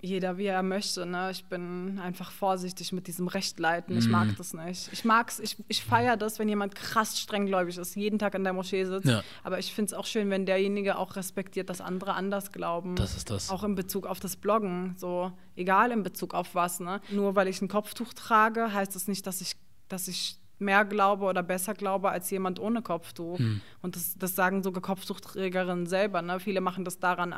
[0.00, 1.04] jeder wie er möchte.
[1.06, 1.30] Ne?
[1.32, 3.98] Ich bin einfach vorsichtig mit diesem Rechtleiten.
[3.98, 4.88] Ich mag das nicht.
[4.92, 8.52] Ich mag's, ich, ich feiere das, wenn jemand krass strenggläubig ist, jeden Tag in der
[8.52, 9.06] Moschee sitzt.
[9.06, 9.22] Ja.
[9.42, 12.94] Aber ich finde es auch schön, wenn derjenige auch respektiert, dass andere anders glauben.
[12.94, 13.50] Das ist das.
[13.50, 14.94] Auch in Bezug auf das Bloggen.
[14.96, 16.78] So, egal in Bezug auf was.
[16.78, 17.00] Ne?
[17.10, 19.56] Nur weil ich ein Kopftuch trage, heißt das nicht, dass ich,
[19.88, 23.38] dass ich mehr glaube oder besser glaube als jemand ohne Kopftuch.
[23.82, 26.22] Und das, das sagen sogar Kopftuchträgerinnen selber.
[26.22, 26.38] Ne?
[26.38, 27.34] Viele machen das daran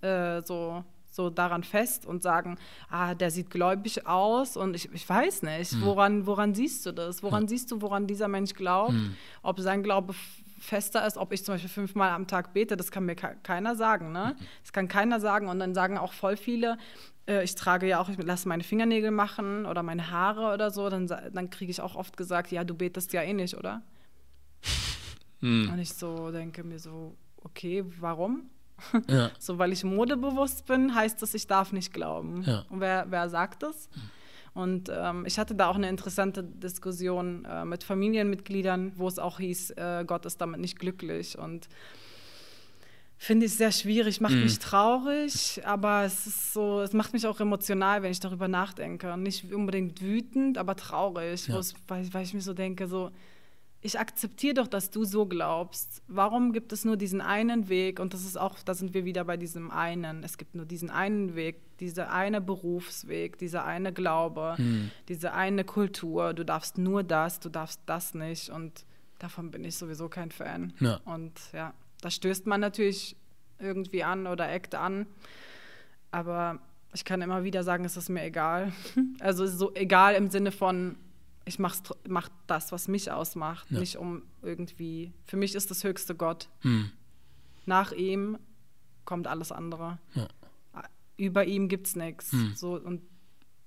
[0.00, 0.84] äh, so,
[1.16, 2.56] so daran fest und sagen,
[2.90, 7.22] ah, der sieht gläubig aus und ich, ich weiß nicht, woran, woran siehst du das?
[7.22, 8.94] Woran siehst du, woran dieser Mensch glaubt?
[9.42, 10.14] Ob sein Glaube
[10.58, 13.74] fester ist, ob ich zum Beispiel fünfmal am Tag bete, das kann mir ke- keiner
[13.76, 14.12] sagen.
[14.12, 14.36] Ne?
[14.62, 16.78] Das kann keiner sagen und dann sagen auch voll viele,
[17.28, 20.88] äh, ich trage ja auch, ich lasse meine Fingernägel machen oder meine Haare oder so,
[20.88, 23.82] dann, dann kriege ich auch oft gesagt, ja, du betest ja eh nicht, oder?
[25.70, 28.48] Und ich so denke mir so, okay, warum?
[29.08, 29.30] Ja.
[29.38, 32.42] So, weil ich modebewusst bin, heißt das, ich darf nicht glauben.
[32.44, 32.64] Ja.
[32.68, 33.88] Und wer, wer sagt das?
[34.54, 39.38] Und ähm, ich hatte da auch eine interessante Diskussion äh, mit Familienmitgliedern, wo es auch
[39.38, 41.38] hieß, äh, Gott ist damit nicht glücklich.
[41.38, 41.68] Und
[43.18, 47.40] finde ich sehr schwierig, macht mich traurig, aber es ist so, es macht mich auch
[47.40, 49.16] emotional, wenn ich darüber nachdenke.
[49.16, 51.60] Nicht unbedingt wütend, aber traurig, Ja.
[51.88, 53.10] weil, weil ich mir so denke, so,
[53.86, 56.02] ich akzeptiere doch, dass du so glaubst.
[56.08, 58.00] Warum gibt es nur diesen einen Weg?
[58.00, 60.24] Und das ist auch, da sind wir wieder bei diesem einen.
[60.24, 64.56] Es gibt nur diesen einen Weg, dieser eine Berufsweg, dieser eine Glaube,
[65.08, 66.34] diese eine Kultur.
[66.34, 68.50] Du darfst nur das, du darfst das nicht.
[68.50, 68.84] Und
[69.20, 70.72] davon bin ich sowieso kein Fan.
[70.80, 71.00] Ja.
[71.04, 73.14] Und ja, da stößt man natürlich
[73.60, 75.06] irgendwie an oder eckt an.
[76.10, 76.58] Aber
[76.92, 78.72] ich kann immer wieder sagen, es ist mir egal.
[79.20, 80.96] Also so egal im Sinne von,
[81.46, 83.80] ich mach's, mach das, was mich ausmacht, Ja.
[83.80, 85.12] nicht um irgendwie.
[85.26, 86.48] Für mich ist das höchste Gott.
[86.60, 86.90] Hm.
[87.64, 88.38] Nach ihm
[89.04, 89.98] kommt alles andere.
[90.14, 90.28] Ja.
[91.16, 92.34] Über ihm gibt's nichts.
[92.56, 93.00] So und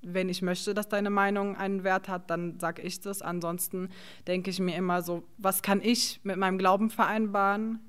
[0.02, 3.22] wenn ich möchte, dass deine Meinung einen Wert hat, dann sage ich das.
[3.22, 3.90] Ansonsten
[4.28, 7.80] denke ich mir immer so, was kann ich mit meinem Glauben vereinbaren?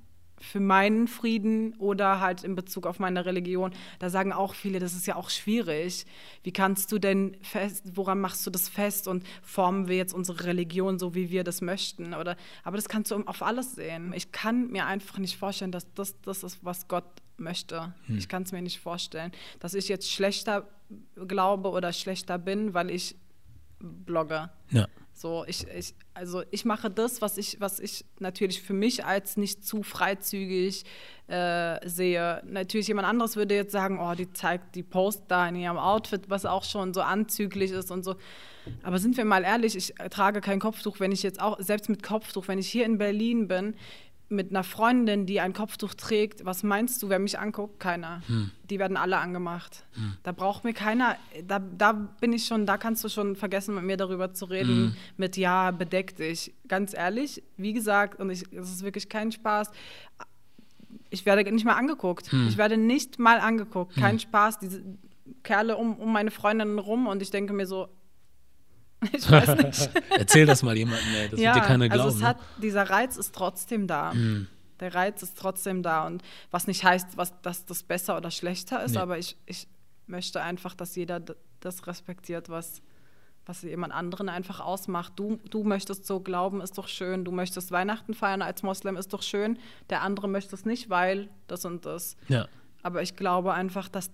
[0.41, 3.73] Für meinen Frieden oder halt in Bezug auf meine Religion.
[3.99, 6.07] Da sagen auch viele, das ist ja auch schwierig.
[6.43, 10.45] Wie kannst du denn fest, woran machst du das fest und formen wir jetzt unsere
[10.45, 12.15] Religion so, wie wir das möchten?
[12.15, 14.13] Oder, aber das kannst du auf alles sehen.
[14.15, 17.05] Ich kann mir einfach nicht vorstellen, dass das das ist, was Gott
[17.37, 17.95] möchte.
[18.09, 20.69] Ich kann es mir nicht vorstellen, dass ich jetzt schlechter
[21.27, 23.17] glaube oder schlechter bin, weil ich
[23.79, 24.51] blogge.
[24.71, 24.87] Ja.
[25.21, 29.37] So, ich, ich, also ich mache das, was ich, was ich natürlich für mich als
[29.37, 30.85] nicht zu freizügig
[31.27, 32.43] äh, sehe.
[32.47, 36.31] Natürlich jemand anderes würde jetzt sagen, oh, die zeigt die Post da in ihrem Outfit,
[36.31, 38.17] was auch schon so anzüglich ist und so.
[38.83, 42.03] Aber sind wir mal ehrlich, ich trage kein Kopftuch, wenn ich jetzt auch, selbst mit
[42.03, 43.75] Kopftuch, wenn ich hier in Berlin bin,
[44.31, 47.81] mit einer Freundin, die ein Kopftuch trägt, was meinst du, wer mich anguckt?
[47.81, 48.23] Keiner.
[48.27, 48.51] Hm.
[48.71, 49.85] Die werden alle angemacht.
[49.95, 50.15] Hm.
[50.23, 51.17] Da braucht mir keiner,
[51.47, 54.69] da, da bin ich schon, da kannst du schon vergessen, mit mir darüber zu reden,
[54.69, 54.97] hm.
[55.17, 56.55] mit ja, bedeck dich.
[56.69, 59.71] Ganz ehrlich, wie gesagt, und es ist wirklich kein Spaß.
[61.11, 62.31] Ich werde nicht mal angeguckt.
[62.31, 62.47] Hm.
[62.49, 63.97] Ich werde nicht mal angeguckt.
[63.97, 64.19] Kein hm.
[64.21, 64.61] Spaß.
[64.61, 64.83] Diese
[65.43, 67.89] Kerle um, um meine Freundin rum und ich denke mir so,
[69.13, 69.91] Ich weiß nicht.
[70.11, 71.29] Erzähl das mal jemandem, ey.
[71.31, 72.03] Das ja, wird dir keiner glauben.
[72.03, 74.13] Also es hat, dieser Reiz ist trotzdem da.
[74.13, 74.47] Mhm.
[74.81, 76.07] Der Reiz ist trotzdem da.
[76.07, 78.99] Und was nicht heißt, was, dass das besser oder schlechter ist, nee.
[78.99, 79.69] aber ich, ich
[80.07, 81.21] möchte einfach, dass jeder
[81.61, 82.83] das respektiert, was,
[83.47, 85.13] was jemand anderen einfach ausmacht.
[85.17, 87.25] Du, du möchtest so glauben, ist doch schön.
[87.25, 89.59] Du möchtest Weihnachten feiern als Moslem, ist doch schön.
[89.91, 92.17] Der andere möchte es nicht, weil das und das.
[92.29, 92.49] Ja.
[92.83, 94.11] Aber ich glaube einfach, dass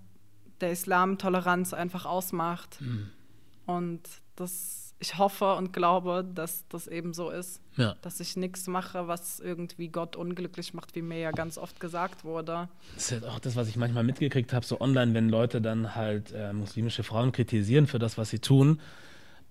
[0.60, 2.80] der Islam Toleranz einfach ausmacht.
[2.80, 3.10] Mhm.
[3.66, 4.02] Und
[4.36, 7.60] das, ich hoffe und glaube, dass das eben so ist.
[7.76, 7.96] Ja.
[8.02, 12.24] Dass ich nichts mache, was irgendwie Gott unglücklich macht, wie mir ja ganz oft gesagt
[12.24, 12.68] wurde.
[12.94, 15.94] Das ist ja auch das, was ich manchmal mitgekriegt habe, so online, wenn Leute dann
[15.94, 18.80] halt äh, muslimische Frauen kritisieren für das, was sie tun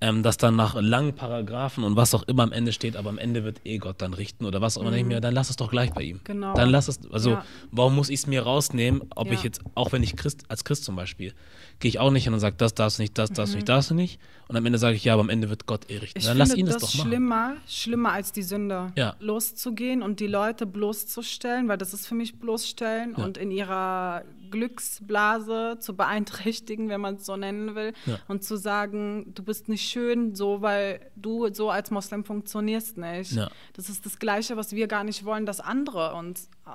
[0.01, 3.17] ähm, dass dann nach langen Paragraphen und was auch immer am Ende steht, aber am
[3.17, 5.21] Ende wird eh Gott dann richten oder was auch immer, mhm.
[5.21, 6.19] dann lass es doch gleich bei ihm.
[6.25, 6.53] Genau.
[6.53, 7.45] Dann lass es, also ja.
[7.71, 9.33] warum muss ich es mir rausnehmen, ob ja.
[9.33, 11.33] ich jetzt, auch wenn ich Christ, als Christ zum Beispiel,
[11.79, 13.59] gehe ich auch nicht hin und sage, das darfst du nicht, das darfst du mhm.
[13.59, 14.19] nicht, darfst du nicht.
[14.47, 16.19] Und am Ende sage ich, ja, aber am Ende wird Gott eh richten.
[16.19, 17.09] Ich dann lass ihn das, das doch machen.
[17.09, 18.91] Schlimmer, schlimmer als die Sünde.
[18.95, 19.15] Ja.
[19.19, 24.23] Loszugehen und die Leute bloßzustellen, weil das ist für mich bloßstellen und in ihrer
[24.55, 28.19] Glücksblase zu beeinträchtigen, wenn man es so nennen will, ja.
[28.29, 33.33] und zu sagen, du bist nicht schön, so weil du so als Moslem funktionierst nicht.
[33.33, 33.49] Ja.
[33.73, 36.69] Das ist das Gleiche, was wir gar nicht wollen, dass andere uns äh,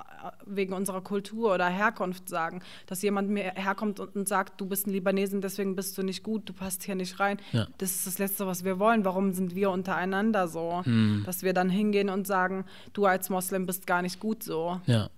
[0.45, 4.85] wegen unserer Kultur oder Herkunft sagen, dass jemand mir herkommt und, und sagt, du bist
[4.85, 7.39] ein Libanesin, deswegen bist du nicht gut, du passt hier nicht rein.
[7.51, 7.67] Ja.
[7.79, 9.05] Das ist das Letzte, was wir wollen.
[9.05, 11.23] Warum sind wir untereinander so, hm.
[11.25, 14.79] dass wir dann hingehen und sagen, du als Moslem bist gar nicht gut so.
[14.85, 15.09] Ja.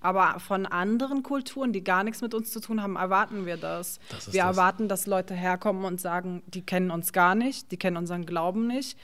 [0.00, 4.00] Aber von anderen Kulturen, die gar nichts mit uns zu tun haben, erwarten wir das.
[4.08, 4.56] das wir das.
[4.56, 8.66] erwarten, dass Leute herkommen und sagen, die kennen uns gar nicht, die kennen unseren Glauben
[8.66, 8.98] nicht.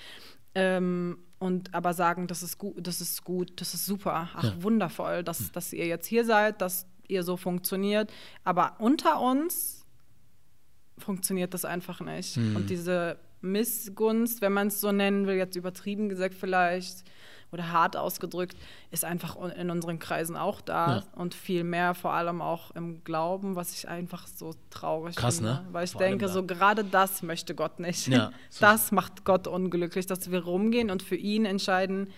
[0.55, 4.63] Ähm, und aber sagen, das ist gut, das ist gut, das ist super, ach ja.
[4.63, 5.49] wundervoll, dass, hm.
[5.53, 8.11] dass ihr jetzt hier seid, dass ihr so funktioniert.
[8.43, 9.85] Aber unter uns
[10.99, 12.37] funktioniert das einfach nicht.
[12.37, 12.57] Hm.
[12.57, 17.05] Und diese Missgunst, wenn man es so nennen will, jetzt übertrieben gesagt vielleicht,
[17.57, 18.57] oder hart ausgedrückt,
[18.91, 21.05] ist einfach in unseren Kreisen auch da ja.
[21.15, 25.53] und viel mehr, vor allem auch im Glauben, was ich einfach so traurig Krass, finde.
[25.53, 25.67] Ne?
[25.73, 28.09] Weil ich vor denke, so gerade das möchte Gott nicht.
[28.09, 28.31] Ja,
[28.61, 32.09] das macht Gott unglücklich, dass wir rumgehen und für ihn entscheiden,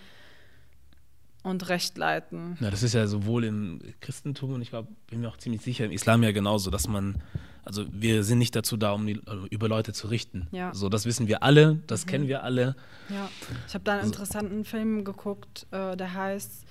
[1.44, 2.56] und Recht leiten.
[2.60, 5.84] Ja, das ist ja sowohl im Christentum und ich glaube, bin mir auch ziemlich sicher
[5.84, 7.22] im Islam ja genauso, dass man,
[7.68, 10.48] also wir sind nicht dazu da, um die, also über Leute zu richten.
[10.50, 10.74] Ja.
[10.74, 12.10] So, das wissen wir alle, das mhm.
[12.10, 12.74] kennen wir alle.
[13.10, 13.28] Ja,
[13.66, 16.64] ich habe da einen interessanten Film geguckt, äh, der heißt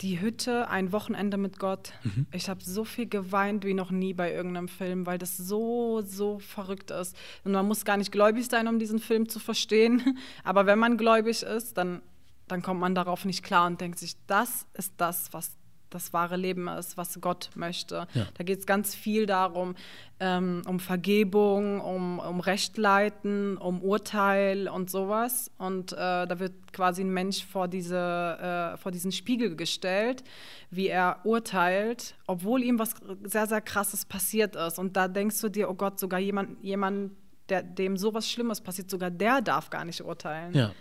[0.00, 1.92] Die Hütte, ein Wochenende mit Gott.
[2.02, 2.26] Mhm.
[2.32, 6.38] Ich habe so viel geweint wie noch nie bei irgendeinem Film, weil das so, so
[6.38, 7.14] verrückt ist.
[7.44, 10.18] Und man muss gar nicht gläubig sein, um diesen Film zu verstehen.
[10.42, 12.00] Aber wenn man gläubig ist, dann
[12.48, 15.56] dann kommt man darauf nicht klar und denkt sich, das ist das, was
[15.94, 18.06] das wahre Leben ist, was Gott möchte.
[18.14, 18.26] Ja.
[18.34, 19.74] Da geht es ganz viel darum,
[20.20, 25.50] ähm, um Vergebung, um, um Rechtleiten, um Urteil und sowas.
[25.58, 30.24] Und äh, da wird quasi ein Mensch vor, diese, äh, vor diesen Spiegel gestellt,
[30.70, 34.78] wie er urteilt, obwohl ihm was sehr, sehr Krasses passiert ist.
[34.78, 37.12] Und da denkst du dir, oh Gott, sogar jemand, jemand
[37.48, 40.54] der, dem sowas Schlimmes passiert, sogar der darf gar nicht urteilen.
[40.54, 40.72] Ja.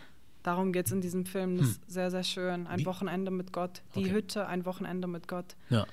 [0.44, 1.58] Darum geht es in diesem Film.
[1.58, 1.72] Das hm.
[1.72, 2.68] ist sehr, sehr schön.
[2.68, 2.86] Ein Wie?
[2.86, 3.82] Wochenende mit Gott.
[3.96, 4.12] Die okay.
[4.12, 5.56] Hütte, ein Wochenende mit Gott.
[5.70, 5.86] Ja.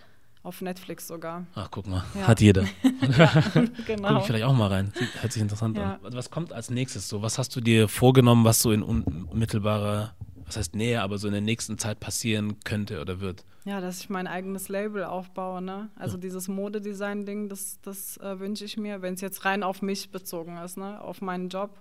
[0.42, 1.46] Auf Netflix sogar.
[1.54, 2.02] Ach, guck mal.
[2.14, 2.26] Ja.
[2.26, 2.62] Hat jeder.
[2.82, 3.42] ja,
[3.86, 4.08] genau.
[4.08, 4.92] Guck ich vielleicht auch mal rein.
[5.20, 5.98] Hört sich interessant ja.
[6.02, 6.14] an.
[6.14, 7.22] Was kommt als nächstes so?
[7.22, 10.14] Was hast du dir vorgenommen, was so in unmittelbarer,
[10.46, 13.44] was heißt Nähe, aber so in der nächsten Zeit passieren könnte oder wird?
[13.66, 15.60] Ja, dass ich mein eigenes Label aufbaue.
[15.62, 15.90] Ne?
[15.94, 20.10] Also dieses Modedesign-Ding, das, das äh, wünsche ich mir, wenn es jetzt rein auf mich
[20.10, 21.00] bezogen ist, ne?
[21.02, 21.78] auf meinen Job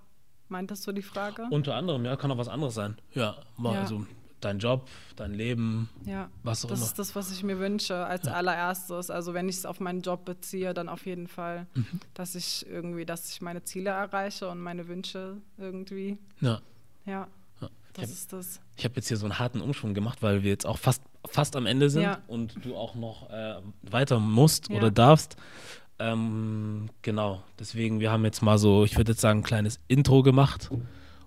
[0.49, 1.47] Meintest du die Frage?
[1.51, 2.97] Unter anderem, ja, kann auch was anderes sein.
[3.13, 3.81] Ja, mal, ja.
[3.81, 4.05] also
[4.41, 6.85] dein Job, dein Leben, ja, was auch das immer.
[6.85, 8.33] Das ist das, was ich mir wünsche als ja.
[8.33, 9.09] allererstes.
[9.09, 11.99] Also wenn ich es auf meinen Job beziehe, dann auf jeden Fall, mhm.
[12.13, 16.17] dass ich irgendwie, dass ich meine Ziele erreiche und meine Wünsche irgendwie.
[16.41, 16.61] Ja.
[17.05, 17.27] Ja.
[17.61, 17.69] ja.
[17.93, 18.61] Das hab, ist das.
[18.75, 21.55] Ich habe jetzt hier so einen harten Umschwung gemacht, weil wir jetzt auch fast, fast
[21.55, 25.35] am Ende sind und du auch noch äh, weiter musst oder darfst.
[25.99, 30.23] Ähm, genau, deswegen, wir haben jetzt mal so, ich würde jetzt sagen, ein kleines Intro
[30.23, 30.69] gemacht.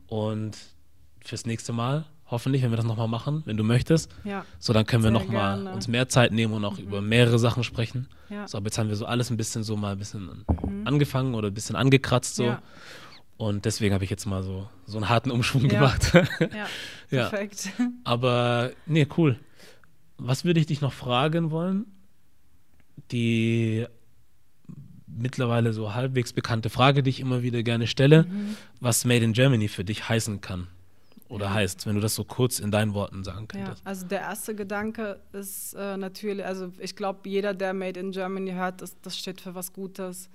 [0.07, 0.57] Und
[1.21, 4.87] fürs nächste Mal, hoffentlich, wenn wir das nochmal machen, wenn du möchtest, ja, so dann
[4.87, 6.85] können wir nochmal uns mehr Zeit nehmen und auch mhm.
[6.85, 8.09] über mehrere Sachen sprechen.
[8.31, 8.49] Ja.
[8.49, 10.87] So, aber jetzt haben wir so alles ein bisschen so mal ein bisschen mhm.
[10.87, 12.45] angefangen oder ein bisschen angekratzt so.
[12.45, 12.63] Ja.
[13.37, 15.69] Und deswegen habe ich jetzt mal so, so einen harten Umschwung ja.
[15.69, 16.13] gemacht.
[16.15, 16.67] ja,
[17.11, 17.71] perfekt.
[18.05, 19.39] Aber nee, cool.
[20.17, 21.87] was würde ich dich noch fragen wollen?
[23.11, 23.87] Die
[25.17, 28.57] mittlerweile so halbwegs bekannte Frage, die ich immer wieder gerne stelle, mhm.
[28.81, 30.69] was Made in Germany für dich heißen kann
[31.33, 31.55] oder ja.
[31.55, 33.79] heißt, wenn du das so kurz in deinen Worten sagen könntest.
[33.79, 38.13] Ja, also der erste Gedanke ist äh, natürlich, also ich glaube, jeder, der Made in
[38.13, 40.29] Germany hört, das, das steht für was Gutes.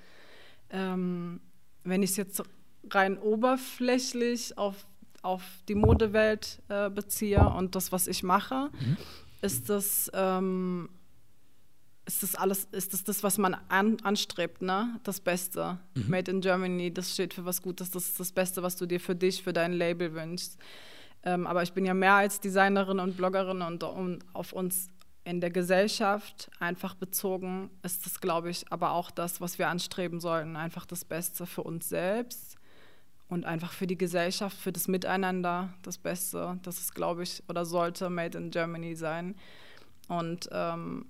[0.72, 1.40] Ähm,
[1.84, 2.42] wenn ich es jetzt
[2.90, 4.88] rein oberflächlich auf,
[5.22, 8.98] auf die Modewelt äh, beziehe und das, was ich mache, mhm.
[9.44, 10.90] ist das ähm,
[12.08, 15.00] ist das alles, ist das das, was man an, anstrebt, ne?
[15.04, 15.78] Das Beste.
[15.94, 16.10] Mhm.
[16.10, 19.00] Made in Germany, das steht für was Gutes, das ist das Beste, was du dir
[19.00, 20.58] für dich, für dein Label wünschst.
[21.24, 24.90] Ähm, aber ich bin ja mehr als Designerin und Bloggerin und um, auf uns
[25.26, 30.22] in der Gesellschaft einfach bezogen ist das, glaube ich, aber auch das, was wir anstreben
[30.22, 30.56] sollten.
[30.56, 32.56] Einfach das Beste für uns selbst
[33.28, 36.58] und einfach für die Gesellschaft, für das Miteinander das Beste.
[36.64, 39.36] Das ist, glaube ich, oder sollte Made in Germany sein.
[40.08, 41.08] Und ähm,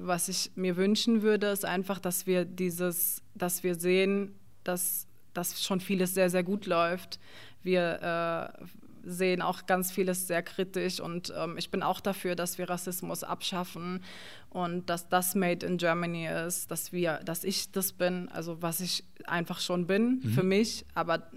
[0.00, 4.34] was ich mir wünschen würde, ist einfach, dass wir dieses, dass wir sehen,
[4.64, 7.18] dass, dass schon vieles sehr, sehr gut läuft.
[7.62, 8.64] Wir äh,
[9.04, 13.24] sehen auch ganz vieles sehr kritisch und ähm, ich bin auch dafür, dass wir Rassismus
[13.24, 14.02] abschaffen
[14.50, 18.80] und dass das Made in Germany ist, dass wir, dass ich das bin, also was
[18.80, 20.30] ich einfach schon bin mhm.
[20.30, 21.30] für mich, aber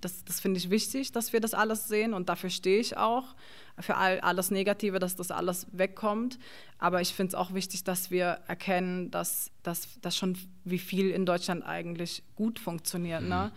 [0.00, 3.34] das, das finde ich wichtig, dass wir das alles sehen und dafür stehe ich auch
[3.78, 6.38] für all, alles Negative, dass das alles wegkommt.
[6.78, 11.10] Aber ich finde es auch wichtig, dass wir erkennen, dass, dass, dass schon wie viel
[11.10, 13.22] in Deutschland eigentlich gut funktioniert.
[13.22, 13.26] Ne?
[13.26, 13.30] Mhm.
[13.30, 13.52] Ne?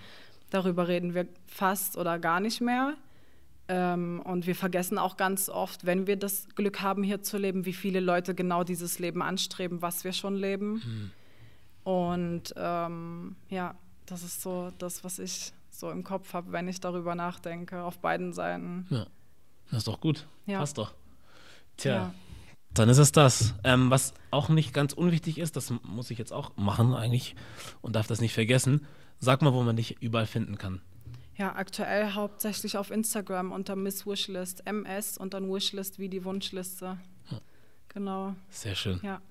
[0.50, 2.96] Darüber reden wir fast oder gar nicht mehr.
[3.70, 7.66] Ähm, und wir vergessen auch ganz oft, wenn wir das Glück haben, hier zu leben,
[7.66, 10.74] wie viele Leute genau dieses Leben anstreben, was wir schon leben.
[10.74, 11.12] Mhm.
[11.84, 13.76] Und ähm, ja,
[14.06, 18.00] das ist so das, was ich so im Kopf habe, wenn ich darüber nachdenke, auf
[18.00, 18.86] beiden Seiten.
[18.90, 19.08] Ja.
[19.70, 20.28] Das ist doch gut.
[20.46, 20.60] Ja.
[20.60, 20.94] Passt doch.
[21.78, 21.94] Tja.
[21.96, 22.14] Ja.
[22.74, 23.54] Dann ist es das.
[23.64, 27.36] Ähm, was auch nicht ganz unwichtig ist, das muss ich jetzt auch machen eigentlich
[27.82, 28.86] und darf das nicht vergessen.
[29.20, 30.82] Sag mal, wo man dich überall finden kann.
[31.36, 36.98] Ja, aktuell hauptsächlich auf Instagram unter Miss Wishlist, MS und dann Wishlist wie die Wunschliste.
[37.32, 37.42] Ja.
[37.90, 38.36] Genau.
[38.50, 39.00] Sehr schön.
[39.04, 39.22] Ja.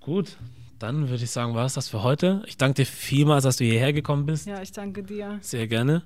[0.00, 0.36] Gut,
[0.78, 2.42] dann würde ich sagen, war es das für heute.
[2.46, 4.46] Ich danke dir vielmals, dass du hierher gekommen bist.
[4.46, 5.38] Ja, ich danke dir.
[5.40, 6.02] Sehr gerne.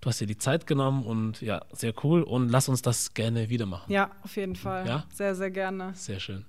[0.00, 2.22] Du hast dir die Zeit genommen und ja, sehr cool.
[2.22, 3.92] Und lass uns das gerne wieder machen.
[3.92, 4.86] Ja, auf jeden Fall.
[4.86, 5.04] Ja?
[5.12, 5.92] Sehr, sehr gerne.
[5.94, 6.44] Sehr schön.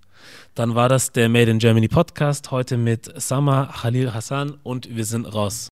[0.53, 5.05] Dann war das der Made in Germany Podcast heute mit Sama Khalil Hassan und wir
[5.05, 5.69] sind raus.